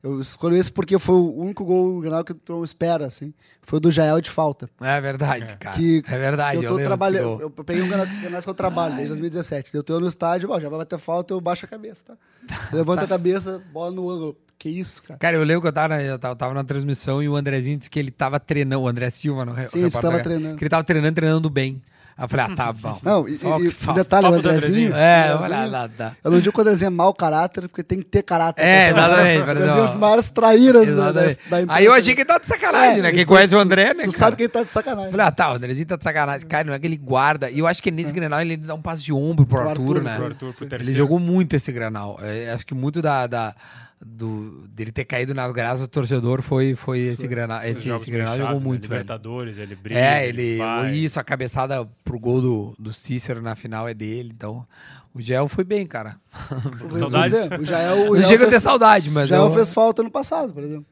[0.02, 3.34] Eu escolho esse porque foi o único gol em Granal que tu não espera, assim.
[3.60, 4.68] Foi o do Jael de falta.
[4.80, 5.56] É verdade, É.
[5.56, 5.76] cara.
[5.76, 6.62] Que é verdade.
[6.64, 7.40] eu tô desse trabalhando.
[7.40, 9.74] Eu peguei um Granal que eu trabalho desde 2017.
[9.74, 12.14] Eu tô no estádio, ó, já vai bater falta, eu baixo a cabeça, tá?
[12.72, 14.36] Levanta a cabeça, bola no ângulo.
[14.58, 15.18] Que isso, cara.
[15.18, 17.78] Cara, eu lembro que eu tava, na, eu tava, tava na transmissão e o Andrezinho
[17.78, 20.56] disse que ele tava treinando, o André Silva, no Sim, estava treinando.
[20.56, 21.80] Que ele tava treinando, treinando bem.
[22.20, 22.98] Aí eu falei, ah, tá bom.
[23.02, 24.94] Não, e, Só e, e detalhe, o Andrezinho.
[24.94, 26.12] É, olha lá, tá.
[26.22, 28.62] Eu não digo que o Andrezinho é mau caráter, porque tem que ter caráter.
[28.62, 31.28] É, exatamente, O Andrezinho é um dos maiores traíras da, da, da.
[31.74, 33.10] Aí eu achei que ele tava de sacanagem, É, né?
[33.12, 34.04] Quem tu- conhece o André, né?
[34.04, 34.12] Tu cara?
[34.12, 35.06] sabe que ele tá de sacanagem.
[35.06, 36.46] Eu falei, ah, tá, o Andrezinho tá de sacanagem.
[36.46, 37.50] Cara, não é que ele guarda.
[37.50, 39.96] E eu acho que nesse Grenal ele dá um passe de ombro pro Pro Arthur,
[39.96, 40.14] Arthur, né?
[40.14, 40.84] Pro Arthur, pro terceiro.
[40.84, 42.18] Ele jogou muito esse Granal.
[42.22, 43.54] É, acho que muito da, da-
[44.02, 47.62] do, dele ter caído nas graças do torcedor foi, foi esse Granal.
[47.62, 48.66] Esse, esse Granal chato, jogou né?
[48.66, 49.00] muito, velho.
[49.00, 49.98] Libertadores, ele brilha.
[49.98, 50.56] É, ele.
[50.58, 50.92] vai.
[50.92, 54.32] Isso, a cabeçada pro gol do, do Cícero na final é dele.
[54.34, 54.66] Então,
[55.14, 56.16] o Gel foi bem, cara.
[56.98, 57.42] Saudades.
[57.42, 59.28] dizer, O Jael, o Não Jael chega a ter fez, saudade, o mas.
[59.28, 60.86] Jael eu- fez falta ano passado, por exemplo.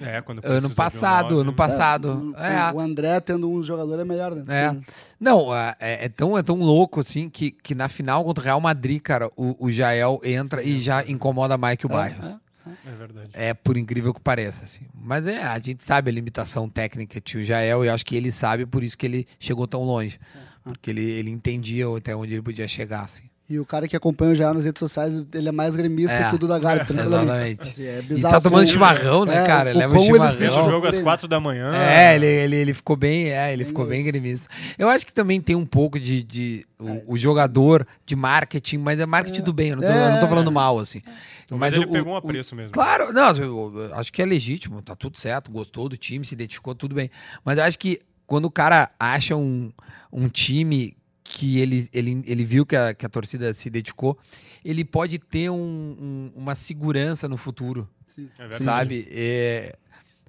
[0.00, 2.34] É, quando Ano um passado, ano passado.
[2.36, 2.72] O, É.
[2.72, 4.44] o André tendo um jogador é melhor, né?
[4.48, 4.76] É.
[5.20, 8.60] Não, é, é tão, é tão louco assim que, que na final contra o Real
[8.60, 12.36] Madrid, cara, o, o Jael entra e já incomoda mais que o Bairros.
[12.66, 12.90] É.
[12.92, 13.28] É verdade.
[13.32, 14.84] É por incrível que pareça, assim.
[14.94, 18.16] Mas é, a gente sabe a limitação técnica que o Jael e eu acho que
[18.16, 20.18] ele sabe por isso que ele chegou tão longe.
[20.62, 23.24] Porque ele, ele entendia até onde ele podia chegar, assim.
[23.50, 26.30] E o cara que acompanha o Jael nas redes sociais, ele é mais gremista É.
[26.30, 27.60] que o Duda Garbi, tranquilamente.
[27.60, 27.68] Exatamente.
[27.68, 28.34] Assim, é E bizarro.
[28.36, 29.74] tá tomando chimarrão, né, É, cara?
[29.74, 30.38] o Leva o chimarrão.
[30.40, 31.02] Não, o jogo às ele.
[31.02, 31.70] quatro da manhã.
[31.76, 34.48] É, ele, ele, ele ficou bem, é, ele ficou Bem gremista.
[34.78, 38.98] Eu acho que também tem um pouco de, de o, o jogador de marketing, mas
[38.98, 40.28] é marketing do bem, eu não tô, eu não tô É.
[40.30, 41.02] falando mal, assim.
[41.50, 42.72] Mas, ele o- pegou um o- apreço mesmo.
[42.72, 46.34] Claro, não, eu, eu acho que é legítimo, tá tudo certo, gostou do time, se
[46.34, 47.10] identificou, tudo bem.
[47.44, 49.70] Mas eu acho que quando o cara acha um,
[50.12, 54.18] um time que ele, ele, ele viu que a, que a torcida se dedicou,
[54.64, 58.28] ele pode ter um- um- uma segurança no futuro, Sim.
[58.38, 58.64] É verdade.
[58.64, 59.08] sabe?
[59.10, 59.76] É,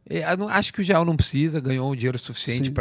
[0.09, 2.73] é, eu não- acho que o Jael não precisa, ganhou o dinheiro suficiente Sim.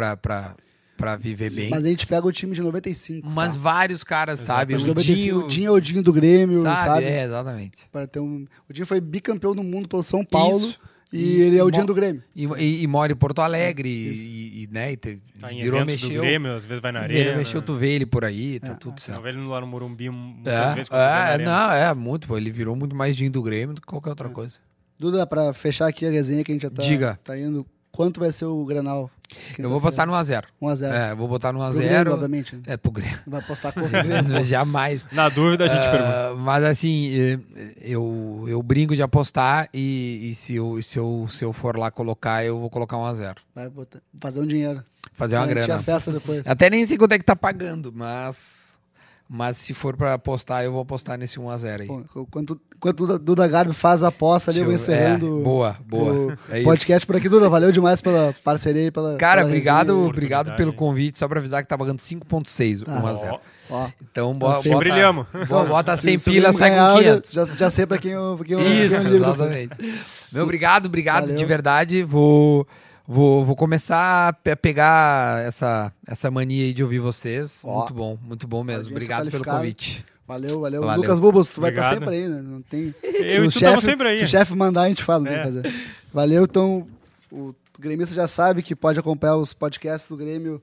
[0.97, 1.69] Pra viver bem.
[1.69, 3.27] Mas a gente pega o time de 95.
[3.29, 3.59] Mas tá?
[3.59, 4.75] vários caras, sabe?
[4.75, 6.79] O 95, Dinho, o Dinho é o Dinho do Grêmio, sabe?
[6.79, 7.05] sabe?
[7.05, 7.77] É, exatamente.
[7.91, 8.45] Para ter um...
[8.69, 10.79] O Dinho foi bicampeão do mundo pelo São Paulo Isso.
[11.11, 12.23] e, E- ele é o Dinho do Grêmio.
[12.35, 14.23] E, e- e mora em Porto Alegre, Isso.
[14.23, 16.21] e, e, né, e te- Tá em virou, eventos do mexeu.
[16.23, 17.37] Grêmio, às vezes vai na Virou, arena.
[17.37, 19.21] mexeu, tu vê ele por aí, tá É, tudo Não certo.
[19.21, 20.89] vê ele lá no Morumbi muitas vezes.
[20.89, 21.51] vai na É, é, arena.
[21.67, 22.37] não, é muito, pô.
[22.37, 24.59] Ele virou muito mais dinho do Grêmio do que qualquer outra coisa.
[24.97, 27.19] Duda, pra fechar aqui a resenha que a gente já tá, Diga.
[27.21, 27.65] tá indo,
[27.95, 29.09] quanto vai ser o Granal?
[29.57, 30.43] Eu vou postar no 1x0.
[30.61, 30.91] 1x0.
[30.91, 32.13] É, eu vou botar no Pro Grêmio, 1x0.
[32.13, 32.55] obviamente.
[32.55, 32.61] né?
[32.67, 33.19] É, pro Grêmio.
[33.25, 34.45] Não vai postar contra o Grêmio.
[34.45, 35.05] Jamais.
[35.11, 36.35] Na dúvida, a gente Ah, pergunta.
[36.41, 37.39] Mas assim, eh,
[37.81, 41.89] eu, eu brinco de apostar e, e se, eu, se, eu, se eu for lá
[41.89, 43.35] colocar, eu vou colocar 1x0.
[43.55, 44.83] Vai botar, fazer um dinheiro.
[45.13, 45.79] Fazer uma Garantir grana.
[45.79, 46.43] a festa depois.
[46.45, 48.74] Até nem sei quanto é que tá pagando, mas.
[49.27, 51.87] Mas se for pra apostar, eu vou apostar nesse 1x0 aí.
[51.87, 55.43] Bom, Enquanto, enquanto o Duda- Garbi faz a aposta ali, eu vou eu- encerrando é,
[55.43, 56.13] boa, boa.
[56.13, 56.65] o É isso.
[56.69, 57.27] podcast por aqui.
[57.27, 59.17] Duda, valeu demais pela parceria e pela.
[59.17, 61.17] Cara, pela obrigado, obrigado pelo convite.
[61.17, 63.01] Só pra avisar que tá pagando 5,6, Ah.
[63.01, 63.39] 1x0.
[63.71, 65.25] Ó, Então, bo Enfim, bota, brilhamos.
[65.49, 67.31] bo- bota se- 100 se o pila, Grêmio sai com eu 500.
[67.31, 69.71] Já, já sei pra quem eu, quem eu, Isso, quem eu exatamente.
[70.31, 71.35] Meu, obrigado, obrigado Valeu.
[71.37, 72.03] de verdade.
[72.03, 72.67] Vou,
[73.07, 77.61] vou, vou começar a pe- pegar essa, essa mania aí de ouvir vocês.
[77.63, 77.79] Ó.
[77.79, 78.91] muito bom, muito bom mesmo.
[78.91, 79.57] Obrigado pelo qualificada.
[79.59, 80.05] convite.
[80.27, 81.01] Valeu, valeu, Valeu.
[81.03, 82.03] Lucas Bubos, tu vai estar Obrigado.
[82.09, 82.41] sempre aí, né?
[82.41, 82.95] Não tem.
[83.03, 84.17] Eu o e chefe- sempre aí.
[84.17, 85.45] Se o chefe mandar, a gente fala, não tem o É.
[85.45, 85.89] que fazer.
[86.13, 86.87] Valeu, então.
[87.31, 90.61] O gremista já sabe que pode acompanhar os podcasts do Grêmio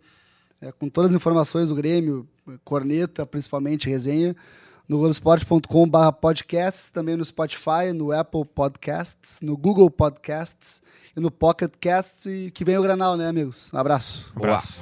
[0.60, 2.26] é, com todas as informações do Grêmio,
[2.64, 4.34] corneta, principalmente, resenha,
[4.88, 10.82] no globesport.com.br podcasts, também no Spotify, no Apple Podcasts, no Google Podcasts
[11.16, 12.26] e no Pocket Casts.
[12.26, 13.70] E que vem o Granal, né, amigos?
[13.72, 14.30] Um abraço.
[14.36, 14.80] Abraço.